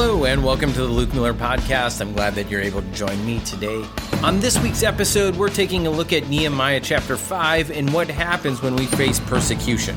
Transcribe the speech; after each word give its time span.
Hello, 0.00 0.26
and 0.26 0.44
welcome 0.44 0.72
to 0.74 0.82
the 0.82 0.86
Luke 0.86 1.12
Miller 1.12 1.34
Podcast. 1.34 2.00
I'm 2.00 2.12
glad 2.12 2.36
that 2.36 2.48
you're 2.48 2.60
able 2.60 2.82
to 2.82 2.90
join 2.92 3.26
me 3.26 3.40
today. 3.40 3.84
On 4.22 4.38
this 4.38 4.56
week's 4.62 4.84
episode, 4.84 5.34
we're 5.34 5.48
taking 5.48 5.88
a 5.88 5.90
look 5.90 6.12
at 6.12 6.28
Nehemiah 6.28 6.78
chapter 6.78 7.16
5 7.16 7.72
and 7.72 7.92
what 7.92 8.08
happens 8.08 8.62
when 8.62 8.76
we 8.76 8.86
face 8.86 9.18
persecution. 9.18 9.96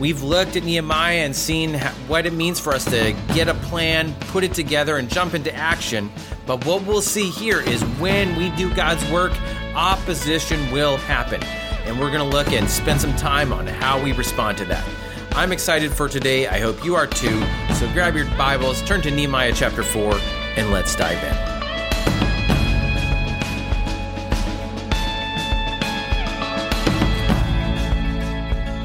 We've 0.00 0.22
looked 0.22 0.56
at 0.56 0.64
Nehemiah 0.64 1.26
and 1.26 1.36
seen 1.36 1.78
what 2.08 2.24
it 2.24 2.32
means 2.32 2.58
for 2.58 2.72
us 2.72 2.86
to 2.86 3.14
get 3.34 3.48
a 3.48 3.54
plan, 3.54 4.14
put 4.28 4.44
it 4.44 4.54
together, 4.54 4.96
and 4.96 5.10
jump 5.10 5.34
into 5.34 5.54
action. 5.54 6.10
But 6.46 6.64
what 6.64 6.86
we'll 6.86 7.02
see 7.02 7.28
here 7.28 7.60
is 7.60 7.82
when 8.00 8.34
we 8.36 8.48
do 8.56 8.74
God's 8.74 9.06
work, 9.10 9.32
opposition 9.74 10.72
will 10.72 10.96
happen. 10.96 11.42
And 11.84 12.00
we're 12.00 12.10
going 12.10 12.30
to 12.30 12.34
look 12.34 12.50
and 12.50 12.66
spend 12.66 13.02
some 13.02 13.14
time 13.16 13.52
on 13.52 13.66
how 13.66 14.02
we 14.02 14.12
respond 14.12 14.56
to 14.56 14.64
that. 14.64 14.88
I'm 15.32 15.52
excited 15.52 15.92
for 15.92 16.08
today. 16.08 16.48
I 16.48 16.60
hope 16.60 16.82
you 16.82 16.94
are 16.94 17.06
too. 17.06 17.42
So 17.82 17.92
grab 17.92 18.14
your 18.14 18.26
Bibles, 18.36 18.80
turn 18.82 19.02
to 19.02 19.10
Nehemiah 19.10 19.52
chapter 19.52 19.82
4, 19.82 20.14
and 20.56 20.70
let's 20.70 20.94
dive 20.94 21.18
in. 21.18 21.34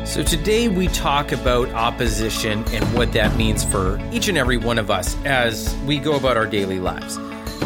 So, 0.03 0.23
today 0.23 0.67
we 0.67 0.87
talk 0.87 1.31
about 1.31 1.69
opposition 1.73 2.63
and 2.69 2.83
what 2.95 3.11
that 3.13 3.37
means 3.37 3.63
for 3.63 3.99
each 4.11 4.29
and 4.29 4.35
every 4.35 4.57
one 4.57 4.79
of 4.79 4.89
us 4.89 5.15
as 5.25 5.77
we 5.85 5.99
go 5.99 6.15
about 6.15 6.35
our 6.35 6.47
daily 6.47 6.79
lives. 6.79 7.17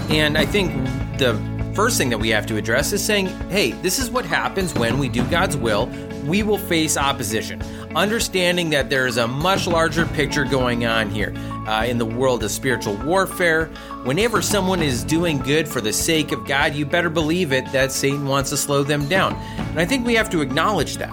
And 0.09 0.38
I 0.38 0.45
think 0.45 0.73
the 1.18 1.40
first 1.73 1.98
thing 1.98 2.09
that 2.09 2.18
we 2.18 2.27
have 2.27 2.45
to 2.48 2.57
address 2.57 2.91
is 2.91 3.02
saying, 3.02 3.27
hey, 3.49 3.71
this 3.71 3.99
is 3.99 4.09
what 4.09 4.26
happens 4.26 4.73
when 4.73 4.99
we 4.99 5.07
do 5.07 5.23
God's 5.29 5.55
will. 5.55 5.90
We 6.26 6.43
will 6.43 6.57
face 6.57 6.98
opposition 6.98 7.62
understanding 7.95 8.70
that 8.71 8.89
there 8.89 9.07
is 9.07 9.17
a 9.17 9.27
much 9.27 9.67
larger 9.67 10.05
picture 10.05 10.45
going 10.45 10.85
on 10.85 11.09
here 11.09 11.34
uh, 11.67 11.85
in 11.85 11.98
the 11.98 12.05
world 12.05 12.43
of 12.43 12.51
spiritual 12.51 12.95
warfare. 12.98 13.65
Whenever 14.03 14.41
someone 14.41 14.81
is 14.81 15.03
doing 15.03 15.37
good 15.39 15.67
for 15.67 15.81
the 15.81 15.93
sake 15.93 16.31
of 16.31 16.45
God, 16.48 16.73
you 16.73 16.85
better 16.85 17.09
believe 17.09 17.51
it 17.51 17.70
that 17.71 17.91
Satan 17.91 18.25
wants 18.25 18.49
to 18.51 18.57
slow 18.57 18.83
them 18.83 19.07
down. 19.07 19.33
And 19.57 19.79
I 19.79 19.85
think 19.85 20.05
we 20.05 20.15
have 20.15 20.29
to 20.31 20.41
acknowledge 20.41 20.98
that. 20.98 21.11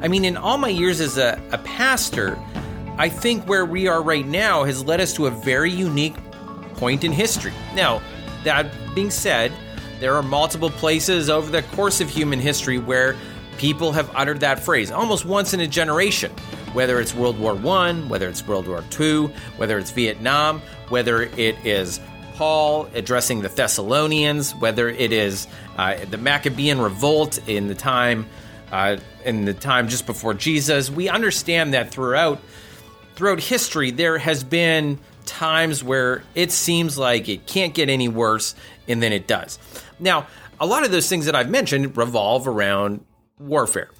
I 0.00 0.08
mean, 0.08 0.24
in 0.24 0.36
all 0.36 0.58
my 0.58 0.68
years 0.68 1.00
as 1.00 1.18
a, 1.18 1.40
a 1.52 1.58
pastor, 1.58 2.38
I 2.96 3.08
think 3.08 3.48
where 3.48 3.64
we 3.64 3.86
are 3.86 4.02
right 4.02 4.26
now 4.26 4.64
has 4.64 4.84
led 4.84 5.00
us 5.00 5.12
to 5.14 5.26
a 5.26 5.30
very 5.30 5.70
unique 5.70 6.16
point 6.74 7.04
in 7.04 7.12
history. 7.12 7.52
Now, 7.74 8.00
that 8.44 8.72
being 8.94 9.10
said, 9.10 9.52
there 10.00 10.14
are 10.14 10.22
multiple 10.22 10.70
places 10.70 11.28
over 11.28 11.50
the 11.50 11.62
course 11.74 12.00
of 12.00 12.08
human 12.08 12.38
history 12.38 12.78
where 12.78 13.16
people 13.58 13.92
have 13.92 14.10
uttered 14.14 14.40
that 14.40 14.60
phrase 14.60 14.90
almost 14.90 15.24
once 15.24 15.52
in 15.52 15.60
a 15.60 15.66
generation. 15.66 16.32
Whether 16.72 17.00
it's 17.00 17.14
World 17.14 17.38
War 17.38 17.54
I, 17.54 17.92
whether 17.92 18.28
it's 18.28 18.46
World 18.46 18.68
War 18.68 18.84
II, 18.98 19.26
whether 19.56 19.78
it's 19.78 19.90
Vietnam, 19.90 20.60
whether 20.88 21.22
it 21.22 21.56
is 21.66 22.00
Paul 22.34 22.88
addressing 22.94 23.42
the 23.42 23.48
Thessalonians, 23.48 24.54
whether 24.54 24.88
it 24.88 25.12
is 25.12 25.48
uh, 25.76 25.96
the 26.08 26.18
Maccabean 26.18 26.78
revolt 26.80 27.38
in 27.48 27.68
the 27.68 27.74
time 27.74 28.26
uh, 28.70 28.98
in 29.24 29.44
the 29.44 29.54
time 29.54 29.88
just 29.88 30.06
before 30.06 30.34
Jesus, 30.34 30.90
we 30.90 31.08
understand 31.08 31.74
that 31.74 31.90
throughout 31.90 32.40
throughout 33.14 33.40
history 33.40 33.90
there 33.90 34.18
has 34.18 34.44
been 34.44 34.98
times 35.24 35.82
where 35.82 36.22
it 36.34 36.52
seems 36.52 36.96
like 36.96 37.28
it 37.28 37.46
can't 37.46 37.74
get 37.74 37.88
any 37.88 38.08
worse 38.08 38.54
and 38.86 39.02
then 39.02 39.12
it 39.12 39.26
does. 39.26 39.58
Now, 39.98 40.26
a 40.60 40.66
lot 40.66 40.84
of 40.84 40.90
those 40.90 41.08
things 41.08 41.26
that 41.26 41.34
I've 41.34 41.50
mentioned 41.50 41.96
revolve 41.96 42.48
around 42.48 43.04
warfare. 43.38 43.90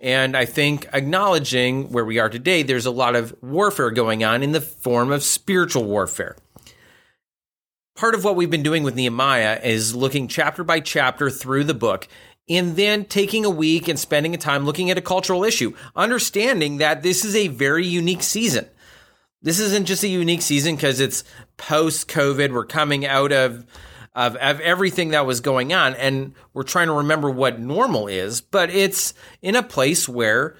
And 0.00 0.36
I 0.36 0.46
think 0.46 0.88
acknowledging 0.92 1.92
where 1.92 2.04
we 2.04 2.18
are 2.18 2.30
today, 2.30 2.62
there's 2.62 2.86
a 2.86 2.90
lot 2.90 3.14
of 3.14 3.34
warfare 3.42 3.90
going 3.90 4.24
on 4.24 4.42
in 4.42 4.52
the 4.52 4.60
form 4.60 5.12
of 5.12 5.22
spiritual 5.22 5.84
warfare. 5.84 6.36
Part 7.96 8.14
of 8.14 8.24
what 8.24 8.34
we've 8.34 8.50
been 8.50 8.62
doing 8.62 8.82
with 8.82 8.94
Nehemiah 8.94 9.60
is 9.62 9.94
looking 9.94 10.26
chapter 10.26 10.64
by 10.64 10.80
chapter 10.80 11.28
through 11.28 11.64
the 11.64 11.74
book 11.74 12.08
and 12.48 12.76
then 12.76 13.04
taking 13.04 13.44
a 13.44 13.50
week 13.50 13.88
and 13.88 13.98
spending 13.98 14.34
a 14.34 14.38
time 14.38 14.64
looking 14.64 14.90
at 14.90 14.96
a 14.96 15.02
cultural 15.02 15.44
issue, 15.44 15.74
understanding 15.94 16.78
that 16.78 17.02
this 17.02 17.24
is 17.24 17.36
a 17.36 17.48
very 17.48 17.86
unique 17.86 18.22
season. 18.22 18.66
This 19.42 19.60
isn't 19.60 19.86
just 19.86 20.02
a 20.02 20.08
unique 20.08 20.42
season 20.42 20.76
because 20.76 20.98
it's 20.98 21.24
post 21.58 22.08
COVID. 22.08 22.52
We're 22.52 22.64
coming 22.64 23.06
out 23.06 23.32
of 23.32 23.66
of, 24.14 24.36
of 24.36 24.60
everything 24.60 25.10
that 25.10 25.26
was 25.26 25.40
going 25.40 25.72
on. 25.72 25.94
And 25.94 26.34
we're 26.52 26.62
trying 26.62 26.88
to 26.88 26.94
remember 26.94 27.30
what 27.30 27.60
normal 27.60 28.08
is, 28.08 28.40
but 28.40 28.70
it's 28.70 29.14
in 29.42 29.56
a 29.56 29.62
place 29.62 30.08
where 30.08 30.56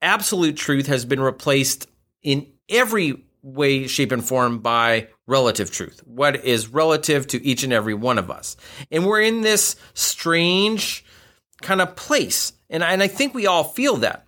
absolute 0.00 0.56
truth 0.56 0.86
has 0.86 1.04
been 1.04 1.20
replaced 1.20 1.88
in 2.22 2.46
every 2.68 3.24
way, 3.42 3.86
shape, 3.86 4.12
and 4.12 4.24
form 4.24 4.58
by 4.58 5.08
relative 5.26 5.70
truth. 5.70 6.00
What 6.04 6.44
is 6.44 6.68
relative 6.68 7.26
to 7.28 7.44
each 7.44 7.62
and 7.62 7.72
every 7.72 7.94
one 7.94 8.18
of 8.18 8.30
us. 8.30 8.56
And 8.90 9.06
we're 9.06 9.20
in 9.20 9.40
this 9.40 9.76
strange 9.94 11.04
kind 11.62 11.80
of 11.80 11.96
place. 11.96 12.52
And 12.68 12.82
and 12.82 13.02
I 13.02 13.08
think 13.08 13.34
we 13.34 13.46
all 13.46 13.64
feel 13.64 13.96
that. 13.98 14.25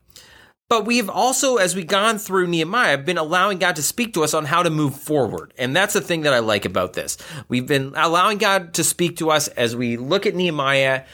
But 0.68 0.84
we've 0.84 1.08
also, 1.08 1.56
as 1.56 1.74
we've 1.74 1.86
gone 1.86 2.18
through 2.18 2.46
Nehemiah, 2.46 2.98
been 2.98 3.16
allowing 3.16 3.58
God 3.58 3.76
to 3.76 3.82
speak 3.82 4.12
to 4.14 4.22
us 4.22 4.34
on 4.34 4.44
how 4.44 4.62
to 4.62 4.70
move 4.70 4.94
forward. 4.94 5.54
And 5.56 5.74
that's 5.74 5.94
the 5.94 6.00
thing 6.02 6.22
that 6.22 6.34
I 6.34 6.40
like 6.40 6.66
about 6.66 6.92
this. 6.92 7.16
We've 7.48 7.66
been 7.66 7.94
allowing 7.96 8.36
God 8.36 8.74
to 8.74 8.84
speak 8.84 9.16
to 9.16 9.30
us 9.30 9.48
as 9.48 9.74
we 9.74 9.96
look 9.96 10.26
at 10.26 10.34
Nehemiah 10.34 11.04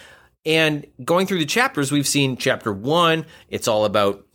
and 0.44 0.84
going 1.04 1.28
through 1.28 1.38
the 1.38 1.46
chapters. 1.46 1.92
We've 1.92 2.06
seen 2.06 2.36
chapter 2.36 2.72
one, 2.72 3.26
it's 3.48 3.68
all 3.68 3.84
about 3.84 4.26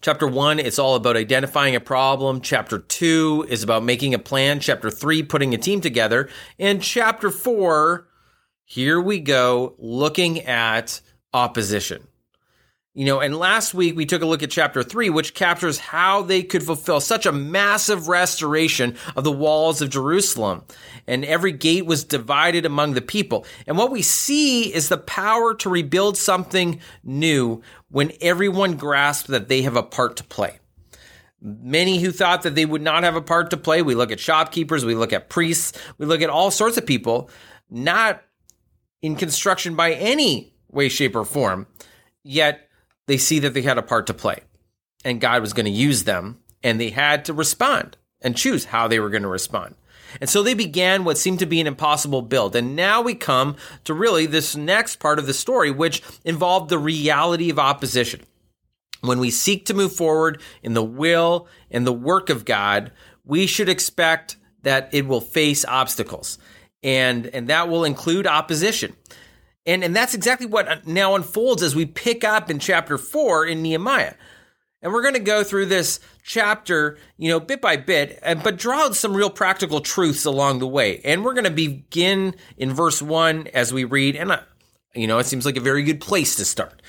Chapter 0.00 0.28
one, 0.28 0.60
it's 0.60 0.78
all 0.78 0.94
about 0.94 1.16
identifying 1.16 1.74
a 1.74 1.80
problem. 1.80 2.40
Chapter 2.40 2.78
two 2.78 3.44
is 3.48 3.64
about 3.64 3.82
making 3.82 4.14
a 4.14 4.18
plan. 4.18 4.60
Chapter 4.60 4.90
three, 4.90 5.24
putting 5.24 5.54
a 5.54 5.58
team 5.58 5.80
together. 5.80 6.28
And 6.58 6.80
chapter 6.80 7.30
four, 7.30 8.06
here 8.64 9.00
we 9.00 9.18
go, 9.18 9.74
looking 9.76 10.40
at 10.42 11.00
opposition. 11.34 12.06
You 12.98 13.04
know, 13.04 13.20
and 13.20 13.38
last 13.38 13.74
week 13.74 13.94
we 13.94 14.06
took 14.06 14.22
a 14.22 14.26
look 14.26 14.42
at 14.42 14.50
chapter 14.50 14.82
three, 14.82 15.08
which 15.08 15.32
captures 15.32 15.78
how 15.78 16.22
they 16.22 16.42
could 16.42 16.64
fulfill 16.64 16.98
such 16.98 17.26
a 17.26 17.32
massive 17.32 18.08
restoration 18.08 18.96
of 19.14 19.22
the 19.22 19.30
walls 19.30 19.80
of 19.80 19.88
Jerusalem. 19.88 20.64
And 21.06 21.24
every 21.24 21.52
gate 21.52 21.86
was 21.86 22.02
divided 22.02 22.66
among 22.66 22.94
the 22.94 23.00
people. 23.00 23.46
And 23.68 23.78
what 23.78 23.92
we 23.92 24.02
see 24.02 24.74
is 24.74 24.88
the 24.88 24.98
power 24.98 25.54
to 25.54 25.70
rebuild 25.70 26.16
something 26.16 26.80
new 27.04 27.62
when 27.88 28.10
everyone 28.20 28.74
grasps 28.74 29.28
that 29.28 29.46
they 29.46 29.62
have 29.62 29.76
a 29.76 29.82
part 29.84 30.16
to 30.16 30.24
play. 30.24 30.58
Many 31.40 32.00
who 32.00 32.10
thought 32.10 32.42
that 32.42 32.56
they 32.56 32.66
would 32.66 32.82
not 32.82 33.04
have 33.04 33.14
a 33.14 33.22
part 33.22 33.50
to 33.50 33.56
play, 33.56 33.80
we 33.80 33.94
look 33.94 34.10
at 34.10 34.18
shopkeepers, 34.18 34.84
we 34.84 34.96
look 34.96 35.12
at 35.12 35.28
priests, 35.28 35.78
we 35.98 36.06
look 36.06 36.20
at 36.20 36.30
all 36.30 36.50
sorts 36.50 36.76
of 36.76 36.84
people, 36.84 37.30
not 37.70 38.24
in 39.02 39.14
construction 39.14 39.76
by 39.76 39.92
any 39.92 40.52
way, 40.68 40.88
shape, 40.88 41.14
or 41.14 41.24
form. 41.24 41.68
Yet 42.24 42.67
they 43.08 43.18
see 43.18 43.40
that 43.40 43.54
they 43.54 43.62
had 43.62 43.78
a 43.78 43.82
part 43.82 44.06
to 44.06 44.14
play 44.14 44.38
and 45.04 45.20
God 45.20 45.40
was 45.40 45.52
going 45.52 45.66
to 45.66 45.72
use 45.72 46.04
them 46.04 46.38
and 46.62 46.80
they 46.80 46.90
had 46.90 47.24
to 47.24 47.32
respond 47.32 47.96
and 48.20 48.36
choose 48.36 48.66
how 48.66 48.86
they 48.86 49.00
were 49.00 49.10
going 49.10 49.22
to 49.22 49.28
respond. 49.28 49.74
And 50.20 50.30
so 50.30 50.42
they 50.42 50.54
began 50.54 51.04
what 51.04 51.18
seemed 51.18 51.38
to 51.40 51.46
be 51.46 51.60
an 51.60 51.66
impossible 51.66 52.22
build. 52.22 52.56
And 52.56 52.74
now 52.74 53.02
we 53.02 53.14
come 53.14 53.56
to 53.84 53.94
really 53.94 54.26
this 54.26 54.56
next 54.56 54.96
part 54.96 55.18
of 55.18 55.26
the 55.26 55.34
story, 55.34 55.70
which 55.70 56.02
involved 56.24 56.70
the 56.70 56.78
reality 56.78 57.50
of 57.50 57.58
opposition. 57.58 58.20
When 59.00 59.20
we 59.20 59.30
seek 59.30 59.66
to 59.66 59.74
move 59.74 59.94
forward 59.94 60.40
in 60.62 60.74
the 60.74 60.84
will 60.84 61.46
and 61.70 61.86
the 61.86 61.92
work 61.92 62.30
of 62.30 62.44
God, 62.44 62.90
we 63.24 63.46
should 63.46 63.68
expect 63.68 64.36
that 64.62 64.88
it 64.92 65.06
will 65.06 65.20
face 65.20 65.64
obstacles. 65.64 66.38
And, 66.82 67.26
and 67.28 67.48
that 67.48 67.68
will 67.68 67.84
include 67.84 68.26
opposition. 68.26 68.96
And, 69.68 69.84
and 69.84 69.94
that's 69.94 70.14
exactly 70.14 70.46
what 70.46 70.86
now 70.86 71.14
unfolds 71.14 71.62
as 71.62 71.76
we 71.76 71.84
pick 71.84 72.24
up 72.24 72.48
in 72.48 72.58
chapter 72.58 72.96
four 72.96 73.44
in 73.44 73.60
Nehemiah. 73.60 74.14
And 74.80 74.92
we're 74.92 75.02
going 75.02 75.14
to 75.14 75.20
go 75.20 75.44
through 75.44 75.66
this 75.66 76.00
chapter, 76.22 76.96
you 77.18 77.28
know, 77.28 77.38
bit 77.38 77.60
by 77.60 77.76
bit, 77.76 78.18
but 78.42 78.56
draw 78.56 78.86
out 78.86 78.96
some 78.96 79.14
real 79.14 79.28
practical 79.28 79.80
truths 79.80 80.24
along 80.24 80.60
the 80.60 80.66
way. 80.66 81.00
And 81.04 81.22
we're 81.22 81.34
going 81.34 81.44
to 81.44 81.50
begin 81.50 82.34
in 82.56 82.72
verse 82.72 83.02
one 83.02 83.46
as 83.48 83.70
we 83.70 83.84
read. 83.84 84.16
And, 84.16 84.32
uh, 84.32 84.40
you 84.94 85.06
know, 85.06 85.18
it 85.18 85.26
seems 85.26 85.44
like 85.44 85.58
a 85.58 85.60
very 85.60 85.82
good 85.82 86.00
place 86.00 86.36
to 86.36 86.46
start. 86.46 86.80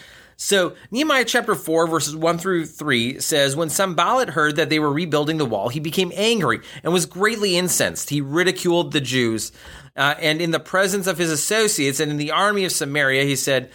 So 0.42 0.74
Nehemiah 0.90 1.26
chapter 1.26 1.56
4 1.56 1.86
verses 1.88 2.16
1 2.16 2.38
through 2.38 2.68
3 2.68 3.20
says, 3.20 3.58
When 3.58 3.70
Sanballat 3.70 4.30
heard 4.30 4.56
that 4.56 4.70
they 4.70 4.80
were 4.80 4.94
rebuilding 4.94 5.38
the 5.38 5.46
wall, 5.46 5.68
he 5.68 5.82
became 5.82 6.14
angry 6.16 6.62
and 6.82 6.94
was 6.94 7.06
greatly 7.06 7.58
incensed. 7.58 8.10
He 8.10 8.22
ridiculed 8.22 8.94
the 8.94 9.02
Jews. 9.02 9.52
Uh, 10.00 10.16
and 10.20 10.42
in 10.42 10.52
the 10.52 10.62
presence 10.62 11.08
of 11.08 11.18
his 11.18 11.30
associates 11.30 12.00
and 12.00 12.10
in 12.10 12.16
the 12.16 12.32
army 12.32 12.64
of 12.64 12.72
Samaria, 12.72 13.26
he 13.26 13.36
said, 13.36 13.70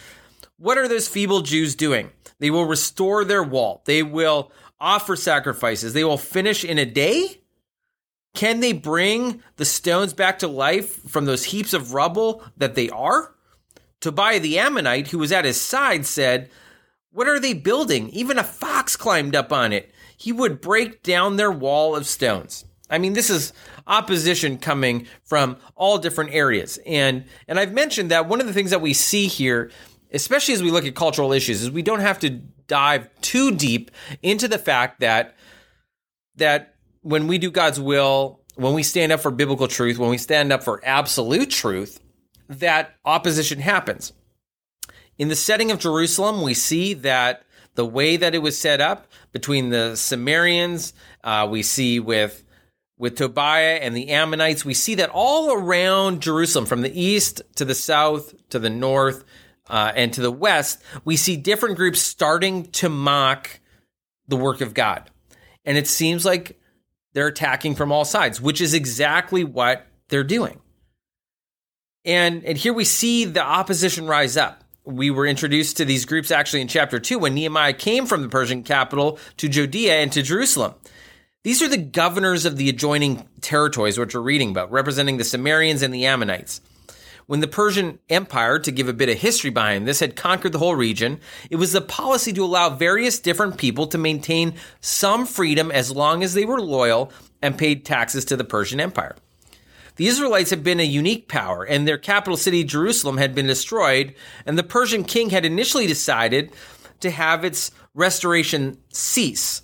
What 0.57 0.79
are 0.79 0.87
those 0.87 1.07
feeble 1.07 1.41
Jews 1.41 1.75
doing? 1.75 2.09
They 2.39 2.49
will 2.49 2.65
restore 2.65 3.23
their 3.23 3.43
wall. 3.43 3.83
They 3.85 4.01
will 4.01 4.51
offer 4.79 5.15
sacrifices. 5.15 5.93
They 5.93 6.03
will 6.03 6.17
finish 6.17 6.65
in 6.65 6.79
a 6.79 6.85
day? 6.85 7.41
Can 8.33 8.59
they 8.59 8.73
bring 8.73 9.43
the 9.57 9.65
stones 9.65 10.13
back 10.13 10.39
to 10.39 10.47
life 10.47 11.07
from 11.07 11.25
those 11.25 11.45
heaps 11.45 11.75
of 11.75 11.93
rubble 11.93 12.43
that 12.57 12.73
they 12.73 12.89
are? 12.89 13.35
Tobiah 14.01 14.39
the 14.39 14.57
Ammonite, 14.57 15.09
who 15.09 15.19
was 15.19 15.31
at 15.31 15.45
his 15.45 15.61
side, 15.61 16.07
said, 16.07 16.49
What 17.11 17.27
are 17.27 17.39
they 17.39 17.53
building? 17.53 18.09
Even 18.09 18.39
a 18.39 18.43
fox 18.43 18.95
climbed 18.95 19.35
up 19.35 19.53
on 19.53 19.71
it. 19.71 19.91
He 20.17 20.31
would 20.31 20.59
break 20.59 21.03
down 21.03 21.35
their 21.35 21.51
wall 21.51 21.95
of 21.95 22.07
stones. 22.07 22.65
I 22.89 22.97
mean, 22.97 23.13
this 23.13 23.29
is 23.29 23.53
opposition 23.87 24.57
coming 24.57 25.07
from 25.23 25.57
all 25.75 25.97
different 25.97 26.31
areas. 26.33 26.79
And 26.85 27.25
and 27.47 27.59
I've 27.59 27.73
mentioned 27.73 28.11
that 28.11 28.27
one 28.27 28.39
of 28.39 28.47
the 28.47 28.53
things 28.53 28.69
that 28.71 28.81
we 28.81 28.93
see 28.93 29.27
here, 29.27 29.71
especially 30.11 30.53
as 30.53 30.61
we 30.63 30.71
look 30.71 30.85
at 30.85 30.95
cultural 30.95 31.33
issues, 31.33 31.63
is 31.63 31.71
we 31.71 31.81
don't 31.81 32.01
have 32.01 32.19
to 32.19 32.29
dive 32.67 33.09
too 33.21 33.51
deep 33.51 33.91
into 34.21 34.47
the 34.47 34.59
fact 34.59 34.99
that 34.99 35.35
that 36.35 36.75
when 37.01 37.27
we 37.27 37.37
do 37.37 37.51
God's 37.51 37.79
will, 37.79 38.41
when 38.55 38.73
we 38.73 38.83
stand 38.83 39.11
up 39.11 39.19
for 39.19 39.31
biblical 39.31 39.67
truth, 39.67 39.97
when 39.97 40.09
we 40.09 40.17
stand 40.17 40.51
up 40.51 40.63
for 40.63 40.81
absolute 40.83 41.49
truth, 41.49 41.99
that 42.49 42.95
opposition 43.03 43.59
happens. 43.59 44.13
In 45.17 45.29
the 45.29 45.35
setting 45.35 45.71
of 45.71 45.79
Jerusalem, 45.79 46.41
we 46.41 46.53
see 46.53 46.93
that 46.95 47.43
the 47.75 47.85
way 47.85 48.17
that 48.17 48.35
it 48.35 48.39
was 48.39 48.57
set 48.57 48.81
up 48.81 49.07
between 49.31 49.69
the 49.69 49.95
Samaritans, 49.95 50.93
uh, 51.23 51.47
we 51.49 51.63
see 51.63 51.99
with 51.99 52.43
with 52.97 53.15
Tobiah 53.17 53.79
and 53.81 53.95
the 53.95 54.09
Ammonites, 54.09 54.63
we 54.63 54.73
see 54.73 54.95
that 54.95 55.09
all 55.13 55.53
around 55.53 56.21
Jerusalem, 56.21 56.65
from 56.65 56.81
the 56.81 56.99
east 57.01 57.41
to 57.55 57.65
the 57.65 57.75
south 57.75 58.33
to 58.49 58.59
the 58.59 58.69
north 58.69 59.23
uh, 59.69 59.91
and 59.95 60.13
to 60.13 60.21
the 60.21 60.31
west, 60.31 60.81
we 61.03 61.17
see 61.17 61.35
different 61.35 61.75
groups 61.75 62.01
starting 62.01 62.71
to 62.71 62.89
mock 62.89 63.59
the 64.27 64.37
work 64.37 64.61
of 64.61 64.73
God, 64.73 65.09
and 65.65 65.77
it 65.77 65.87
seems 65.87 66.25
like 66.25 66.59
they're 67.13 67.27
attacking 67.27 67.75
from 67.75 67.91
all 67.91 68.05
sides, 68.05 68.41
which 68.41 68.61
is 68.61 68.73
exactly 68.73 69.43
what 69.43 69.85
they're 70.09 70.23
doing. 70.23 70.59
And 72.05 72.43
and 72.45 72.57
here 72.57 72.73
we 72.73 72.85
see 72.85 73.25
the 73.25 73.43
opposition 73.43 74.07
rise 74.07 74.37
up 74.37 74.63
we 74.85 75.09
were 75.09 75.25
introduced 75.25 75.77
to 75.77 75.85
these 75.85 76.05
groups 76.05 76.31
actually 76.31 76.61
in 76.61 76.67
chapter 76.67 76.99
2 76.99 77.19
when 77.19 77.33
Nehemiah 77.33 77.73
came 77.73 78.05
from 78.05 78.21
the 78.21 78.29
Persian 78.29 78.63
capital 78.63 79.19
to 79.37 79.49
Judea 79.49 79.95
and 79.95 80.11
to 80.11 80.21
Jerusalem. 80.21 80.75
These 81.45 81.61
are 81.61 81.67
the 81.67 81.77
governors 81.77 82.45
of 82.45 82.57
the 82.57 82.69
adjoining 82.69 83.23
territories, 83.39 83.99
which 83.99 84.15
we're 84.15 84.21
reading 84.21 84.49
about, 84.49 84.71
representing 84.71 85.17
the 85.17 85.23
Samaritans 85.23 85.83
and 85.83 85.93
the 85.93 86.07
Ammonites. 86.07 86.59
When 87.27 87.39
the 87.39 87.47
Persian 87.47 87.99
Empire, 88.09 88.57
to 88.57 88.71
give 88.71 88.89
a 88.89 88.93
bit 88.93 89.09
of 89.09 89.19
history 89.19 89.51
behind 89.51 89.87
this, 89.87 89.99
had 89.99 90.15
conquered 90.15 90.53
the 90.53 90.57
whole 90.57 90.73
region, 90.73 91.19
it 91.51 91.57
was 91.57 91.71
the 91.71 91.81
policy 91.81 92.33
to 92.33 92.43
allow 92.43 92.71
various 92.71 93.19
different 93.19 93.59
people 93.59 93.85
to 93.85 93.97
maintain 93.99 94.55
some 94.81 95.27
freedom 95.27 95.69
as 95.69 95.91
long 95.91 96.23
as 96.23 96.33
they 96.33 96.45
were 96.45 96.59
loyal 96.59 97.11
and 97.43 97.59
paid 97.59 97.85
taxes 97.85 98.25
to 98.25 98.35
the 98.35 98.43
Persian 98.43 98.79
Empire. 98.79 99.15
The 99.97 100.07
Israelites 100.07 100.49
had 100.49 100.63
been 100.63 100.79
a 100.79 100.83
unique 100.83 101.27
power, 101.27 101.63
and 101.63 101.87
their 101.87 101.99
capital 101.99 102.37
city, 102.37 102.63
Jerusalem, 102.63 103.17
had 103.17 103.35
been 103.35 103.45
destroyed, 103.45 104.15
and 104.47 104.57
the 104.57 104.63
Persian 104.63 105.03
king 105.03 105.29
had 105.29 105.45
initially 105.45 105.85
decided 105.85 106.51
to 107.01 107.11
have 107.11 107.45
its 107.45 107.69
restoration 107.93 108.79
cease, 108.89 109.61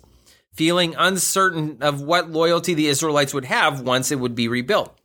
feeling 0.54 0.94
uncertain 0.96 1.78
of 1.80 2.00
what 2.00 2.30
loyalty 2.30 2.74
the 2.74 2.88
Israelites 2.88 3.34
would 3.34 3.46
have 3.46 3.80
once 3.80 4.10
it 4.10 4.20
would 4.20 4.34
be 4.34 4.48
rebuilt. 4.48 4.96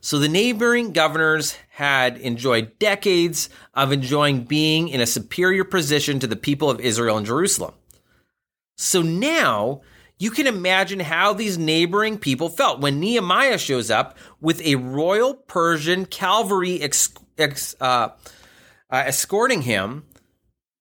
So 0.00 0.18
the 0.18 0.28
neighboring 0.28 0.92
governors 0.92 1.56
had 1.70 2.16
enjoyed 2.18 2.78
decades 2.78 3.48
of 3.74 3.90
enjoying 3.90 4.44
being 4.44 4.88
in 4.88 5.00
a 5.00 5.06
superior 5.06 5.64
position 5.64 6.20
to 6.20 6.26
the 6.26 6.36
people 6.36 6.70
of 6.70 6.80
Israel 6.80 7.16
and 7.16 7.26
Jerusalem. 7.26 7.74
So 8.76 9.02
now 9.02 9.80
you 10.18 10.30
can 10.30 10.46
imagine 10.46 11.00
how 11.00 11.32
these 11.32 11.58
neighboring 11.58 12.18
people 12.18 12.48
felt 12.48 12.80
when 12.80 13.00
Nehemiah 13.00 13.58
shows 13.58 13.90
up 13.90 14.16
with 14.40 14.60
a 14.62 14.76
royal 14.76 15.34
Persian 15.34 16.06
cavalry 16.06 16.80
ex, 16.80 17.12
ex, 17.36 17.74
uh, 17.80 18.10
uh, 18.90 19.02
escorting 19.06 19.62
him 19.62 20.04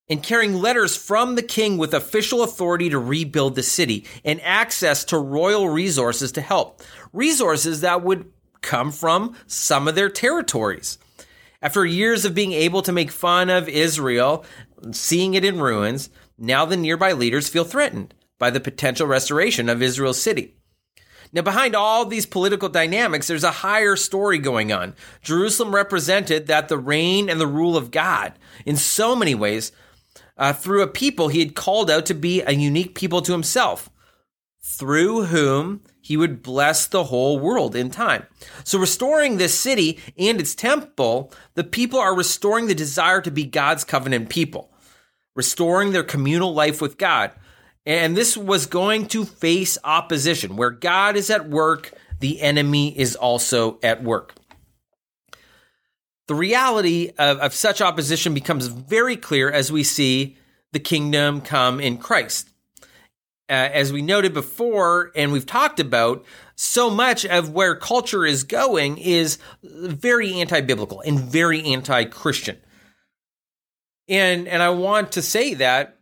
and 0.10 0.22
carrying 0.22 0.54
letters 0.54 0.96
from 0.96 1.36
the 1.36 1.42
king 1.42 1.78
with 1.78 1.94
official 1.94 2.44
authority 2.44 2.90
to 2.90 3.00
rebuild 3.00 3.56
the 3.56 3.64
city 3.64 4.06
and 4.24 4.40
access 4.42 5.04
to 5.06 5.18
royal 5.18 5.70
resources 5.70 6.32
to 6.34 6.42
help. 6.42 6.82
Resources 7.12 7.82
that 7.82 8.04
would 8.04 8.32
come 8.62 8.92
from 8.92 9.36
some 9.48 9.88
of 9.88 9.96
their 9.96 10.10
territories. 10.10 10.98
After 11.62 11.86
years 11.86 12.26
of 12.26 12.36
being 12.36 12.52
able 12.52 12.82
to 12.84 12.92
make 12.92 13.10
fun 13.10 13.50
of 13.50 13.68
Israel, 13.68 14.46
seeing 14.92 15.34
it 15.34 15.46
in 15.46 15.60
ruins, 15.60 16.10
now 16.38 16.66
the 16.66 16.78
nearby 16.78 17.14
leaders 17.14 17.50
feel 17.50 17.64
threatened 17.64 18.14
by 18.38 18.50
the 18.50 18.60
potential 18.60 19.08
restoration 19.08 19.70
of 19.70 19.82
Israel's 19.82 20.22
city. 20.22 20.56
Now, 21.34 21.42
behind 21.42 21.76
all 21.76 22.06
these 22.06 22.26
political 22.26 22.70
dynamics, 22.70 23.28
there's 23.28 23.44
a 23.44 23.52
higher 23.52 23.96
story 23.96 24.38
going 24.38 24.72
on. 24.72 24.94
Jerusalem 25.22 25.74
represented 25.74 26.48
that 26.48 26.70
the 26.70 26.78
reign 26.78 27.30
and 27.30 27.42
the 27.42 27.48
rule 27.48 27.76
of 27.76 27.92
God 27.92 28.34
in 28.66 28.78
so 28.78 29.16
many 29.16 29.36
ways 29.36 29.72
uh, 30.38 30.54
through 30.54 30.82
a 30.82 30.88
people 30.88 31.28
he 31.28 31.40
had 31.40 31.56
called 31.56 31.90
out 31.90 32.06
to 32.08 32.14
be 32.14 32.42
a 32.42 32.52
unique 32.52 32.96
people 32.96 33.22
to 33.22 33.32
himself, 33.32 33.90
through 34.62 35.26
whom 35.26 35.82
he 36.02 36.18
would 36.18 36.44
bless 36.44 36.88
the 36.88 37.06
whole 37.06 37.40
world 37.40 37.76
in 37.76 37.90
time. 37.90 38.26
So, 38.64 38.80
restoring 38.80 39.38
this 39.38 39.58
city 39.58 40.00
and 40.18 40.40
its 40.40 40.56
temple, 40.56 41.32
the 41.56 41.64
people 41.64 42.00
are 42.00 42.16
restoring 42.16 42.68
the 42.68 42.76
desire 42.76 43.22
to 43.22 43.32
be 43.32 43.46
God's 43.46 43.84
covenant 43.84 44.30
people, 44.30 44.72
restoring 45.36 45.92
their 45.92 46.04
communal 46.04 46.54
life 46.54 46.82
with 46.82 46.98
God 46.98 47.32
and 47.86 48.18
this 48.18 48.36
was 48.36 48.66
going 48.66 49.08
to 49.08 49.26
face 49.26 49.78
opposition. 49.84 50.56
Where 50.56 50.72
God 50.72 51.16
is 51.16 51.30
at 51.30 51.50
work, 51.50 51.94
the 52.20 52.42
enemy 52.42 52.98
is 52.98 53.16
also 53.16 53.80
at 53.84 54.04
work. 54.04 54.34
The 56.28 56.36
reality 56.36 57.12
of, 57.18 57.38
of 57.40 57.54
such 57.54 57.82
opposition 57.82 58.34
becomes 58.34 58.68
very 58.68 59.16
clear 59.16 59.52
as 59.52 59.72
we 59.72 59.84
see 59.84 60.38
the 60.72 60.80
kingdom 60.80 61.42
come 61.42 61.80
in 61.80 61.98
Christ. 61.98 62.50
Uh, 63.48 63.54
as 63.54 63.94
we 63.94 64.02
noted 64.02 64.34
before, 64.34 65.12
and 65.16 65.32
we've 65.32 65.46
talked 65.46 65.80
about, 65.80 66.26
so 66.56 66.90
much 66.90 67.26
of 67.26 67.52
where 67.52 67.76
culture 67.76 68.26
is 68.26 68.44
going 68.44 68.98
is 68.98 69.38
very 69.62 70.34
anti 70.34 70.62
biblical 70.62 71.02
and 71.02 71.20
very 71.20 71.64
anti 71.64 72.06
Christian. 72.06 72.58
And, 74.08 74.48
and 74.48 74.64
I 74.64 74.70
want 74.70 75.12
to 75.14 75.22
say 75.22 75.54
that 75.56 75.96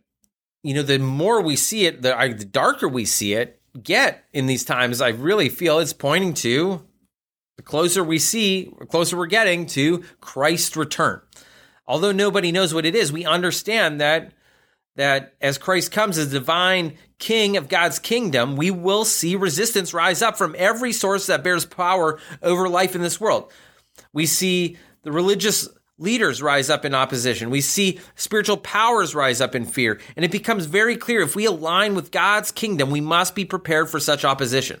you 0.64 0.72
know, 0.72 0.82
the 0.82 0.98
more 0.98 1.42
we 1.42 1.54
see 1.56 1.84
it, 1.84 2.02
the, 2.02 2.34
the 2.36 2.44
darker 2.44 2.88
we 2.88 3.04
see 3.04 3.34
it 3.34 3.60
get 3.80 4.24
in 4.32 4.46
these 4.46 4.64
times. 4.64 5.00
I 5.00 5.10
really 5.10 5.50
feel 5.50 5.78
it's 5.78 5.92
pointing 5.92 6.32
to 6.34 6.82
the 7.56 7.62
closer 7.62 8.02
we 8.02 8.18
see, 8.18 8.72
the 8.78 8.86
closer 8.86 9.16
we're 9.16 9.26
getting 9.26 9.66
to 9.66 10.04
Christ's 10.20 10.76
return. 10.76 11.20
Although 11.86 12.12
nobody 12.12 12.50
knows 12.50 12.72
what 12.72 12.86
it 12.86 12.94
is, 12.94 13.12
we 13.12 13.24
understand 13.24 14.00
that 14.00 14.32
that 14.96 15.34
as 15.40 15.58
Christ 15.58 15.90
comes 15.90 16.18
as 16.18 16.30
divine 16.30 16.96
king 17.18 17.56
of 17.56 17.68
God's 17.68 17.98
kingdom, 17.98 18.56
we 18.56 18.70
will 18.70 19.04
see 19.04 19.34
resistance 19.34 19.92
rise 19.92 20.22
up 20.22 20.38
from 20.38 20.54
every 20.56 20.92
source 20.92 21.26
that 21.26 21.42
bears 21.42 21.64
power 21.64 22.20
over 22.42 22.68
life 22.68 22.94
in 22.94 23.02
this 23.02 23.20
world. 23.20 23.52
We 24.12 24.26
see 24.26 24.76
the 25.02 25.10
religious 25.10 25.68
leaders 25.98 26.42
rise 26.42 26.70
up 26.70 26.84
in 26.84 26.94
opposition. 26.94 27.50
We 27.50 27.60
see 27.60 28.00
spiritual 28.14 28.56
powers 28.56 29.14
rise 29.14 29.40
up 29.40 29.54
in 29.54 29.64
fear. 29.64 30.00
And 30.16 30.24
it 30.24 30.30
becomes 30.30 30.66
very 30.66 30.96
clear 30.96 31.20
if 31.20 31.36
we 31.36 31.44
align 31.44 31.94
with 31.94 32.10
God's 32.10 32.50
kingdom, 32.52 32.90
we 32.90 33.00
must 33.00 33.34
be 33.34 33.44
prepared 33.44 33.90
for 33.90 34.00
such 34.00 34.24
opposition. 34.24 34.80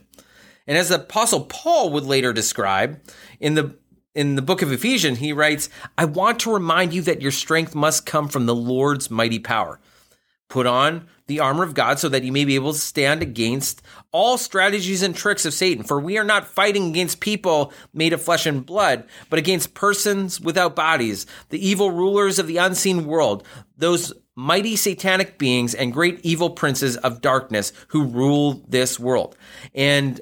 And 0.66 0.78
as 0.78 0.88
the 0.88 0.96
apostle 0.96 1.44
Paul 1.44 1.90
would 1.90 2.04
later 2.04 2.32
describe 2.32 3.00
in 3.40 3.54
the 3.54 3.76
in 4.14 4.36
the 4.36 4.42
book 4.42 4.62
of 4.62 4.70
Ephesians, 4.70 5.18
he 5.18 5.32
writes, 5.32 5.68
I 5.98 6.04
want 6.04 6.38
to 6.40 6.54
remind 6.54 6.94
you 6.94 7.02
that 7.02 7.20
your 7.20 7.32
strength 7.32 7.74
must 7.74 8.06
come 8.06 8.28
from 8.28 8.46
the 8.46 8.54
Lord's 8.54 9.10
mighty 9.10 9.40
power. 9.40 9.80
Put 10.48 10.66
on 10.66 11.08
the 11.26 11.40
armor 11.40 11.64
of 11.64 11.74
God 11.74 11.98
so 11.98 12.08
that 12.10 12.22
you 12.22 12.30
may 12.30 12.44
be 12.44 12.54
able 12.54 12.74
to 12.74 12.78
stand 12.78 13.22
against 13.22 13.82
all 14.12 14.38
strategies 14.38 15.02
and 15.02 15.16
tricks 15.16 15.44
of 15.46 15.54
Satan. 15.54 15.82
For 15.82 15.98
we 15.98 16.16
are 16.18 16.24
not 16.24 16.46
fighting 16.46 16.90
against 16.90 17.18
people 17.18 17.72
made 17.92 18.12
of 18.12 18.22
flesh 18.22 18.46
and 18.46 18.64
blood, 18.64 19.04
but 19.30 19.38
against 19.38 19.74
persons 19.74 20.40
without 20.40 20.76
bodies, 20.76 21.26
the 21.48 21.66
evil 21.66 21.90
rulers 21.90 22.38
of 22.38 22.46
the 22.46 22.58
unseen 22.58 23.06
world, 23.06 23.44
those 23.76 24.12
mighty 24.36 24.76
satanic 24.76 25.38
beings 25.38 25.74
and 25.74 25.92
great 25.92 26.20
evil 26.22 26.50
princes 26.50 26.96
of 26.98 27.20
darkness 27.20 27.72
who 27.88 28.04
rule 28.04 28.64
this 28.68 29.00
world. 29.00 29.36
And 29.74 30.20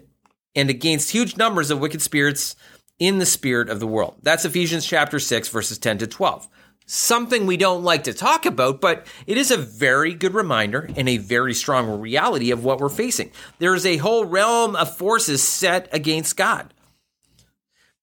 and 0.54 0.70
against 0.70 1.10
huge 1.10 1.36
numbers 1.36 1.70
of 1.70 1.80
wicked 1.80 2.02
spirits 2.02 2.56
in 2.98 3.18
the 3.18 3.26
spirit 3.26 3.68
of 3.68 3.80
the 3.80 3.86
world. 3.86 4.16
That's 4.22 4.44
Ephesians 4.44 4.86
chapter 4.86 5.18
6 5.18 5.48
verses 5.48 5.78
10 5.78 5.98
to 5.98 6.06
12 6.06 6.48
something 6.86 7.46
we 7.46 7.56
don't 7.56 7.84
like 7.84 8.04
to 8.04 8.12
talk 8.12 8.44
about, 8.44 8.80
but 8.80 9.06
it 9.26 9.38
is 9.38 9.50
a 9.50 9.56
very 9.56 10.14
good 10.14 10.34
reminder 10.34 10.90
and 10.96 11.08
a 11.08 11.16
very 11.16 11.54
strong 11.54 12.00
reality 12.00 12.50
of 12.50 12.64
what 12.64 12.80
we're 12.80 12.88
facing. 12.88 13.30
There 13.58 13.74
is 13.74 13.86
a 13.86 13.96
whole 13.98 14.24
realm 14.24 14.76
of 14.76 14.96
forces 14.96 15.42
set 15.42 15.88
against 15.92 16.36
God. 16.36 16.74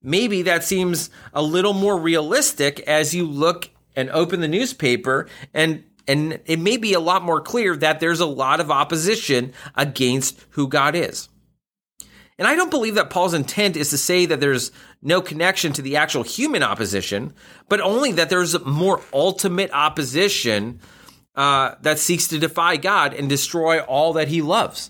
Maybe 0.02 0.44
that 0.44 0.64
seems 0.64 1.10
a 1.34 1.42
little 1.42 1.74
more 1.74 2.00
realistic 2.00 2.80
as 2.82 3.14
you 3.14 3.26
look 3.28 3.70
and 3.96 4.10
open 4.10 4.40
the 4.40 4.48
newspaper 4.48 5.28
and 5.54 5.84
and 6.08 6.40
it 6.46 6.58
may 6.58 6.78
be 6.78 6.94
a 6.94 7.00
lot 7.00 7.22
more 7.22 7.40
clear 7.40 7.76
that 7.76 8.00
there's 8.00 8.20
a 8.20 8.26
lot 8.26 8.60
of 8.60 8.72
opposition 8.72 9.54
against 9.76 10.44
who 10.52 10.68
God 10.68 10.96
is. 10.96 11.30
And 12.40 12.48
I 12.48 12.56
don't 12.56 12.72
believe 12.72 12.96
that 12.96 13.10
Paul's 13.12 13.34
intent 13.36 13.76
is 13.76 13.90
to 13.90 13.98
say 13.98 14.26
that 14.26 14.40
there's 14.40 14.72
no 15.02 15.22
connection 15.22 15.74
to 15.74 15.82
the 15.82 15.98
actual 15.98 16.24
human 16.24 16.64
opposition, 16.64 17.34
but 17.68 17.82
only 17.82 18.14
that 18.14 18.30
there's 18.30 18.58
more 18.66 19.02
ultimate 19.14 19.72
opposition 19.74 20.80
uh, 21.36 21.76
that 21.82 22.00
seeks 22.00 22.28
to 22.30 22.40
defy 22.40 22.78
God 22.78 23.14
and 23.14 23.30
destroy 23.30 23.82
all 23.82 24.14
that 24.14 24.30
he 24.30 24.42
loves. 24.42 24.90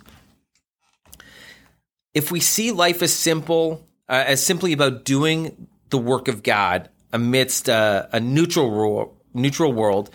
if 2.14 2.32
we 2.32 2.40
see 2.40 2.72
life 2.72 3.02
as 3.02 3.14
simple, 3.14 3.88
uh, 4.08 4.24
as 4.26 4.44
simply 4.44 4.74
about 4.74 5.06
doing 5.06 5.68
the 5.90 5.98
work 5.98 6.28
of 6.28 6.44
God 6.44 6.90
amidst 7.14 7.68
a, 7.70 8.10
a 8.12 8.20
neutral 8.20 8.72
ro- 8.72 9.14
neutral 9.34 9.74
world, 9.74 10.10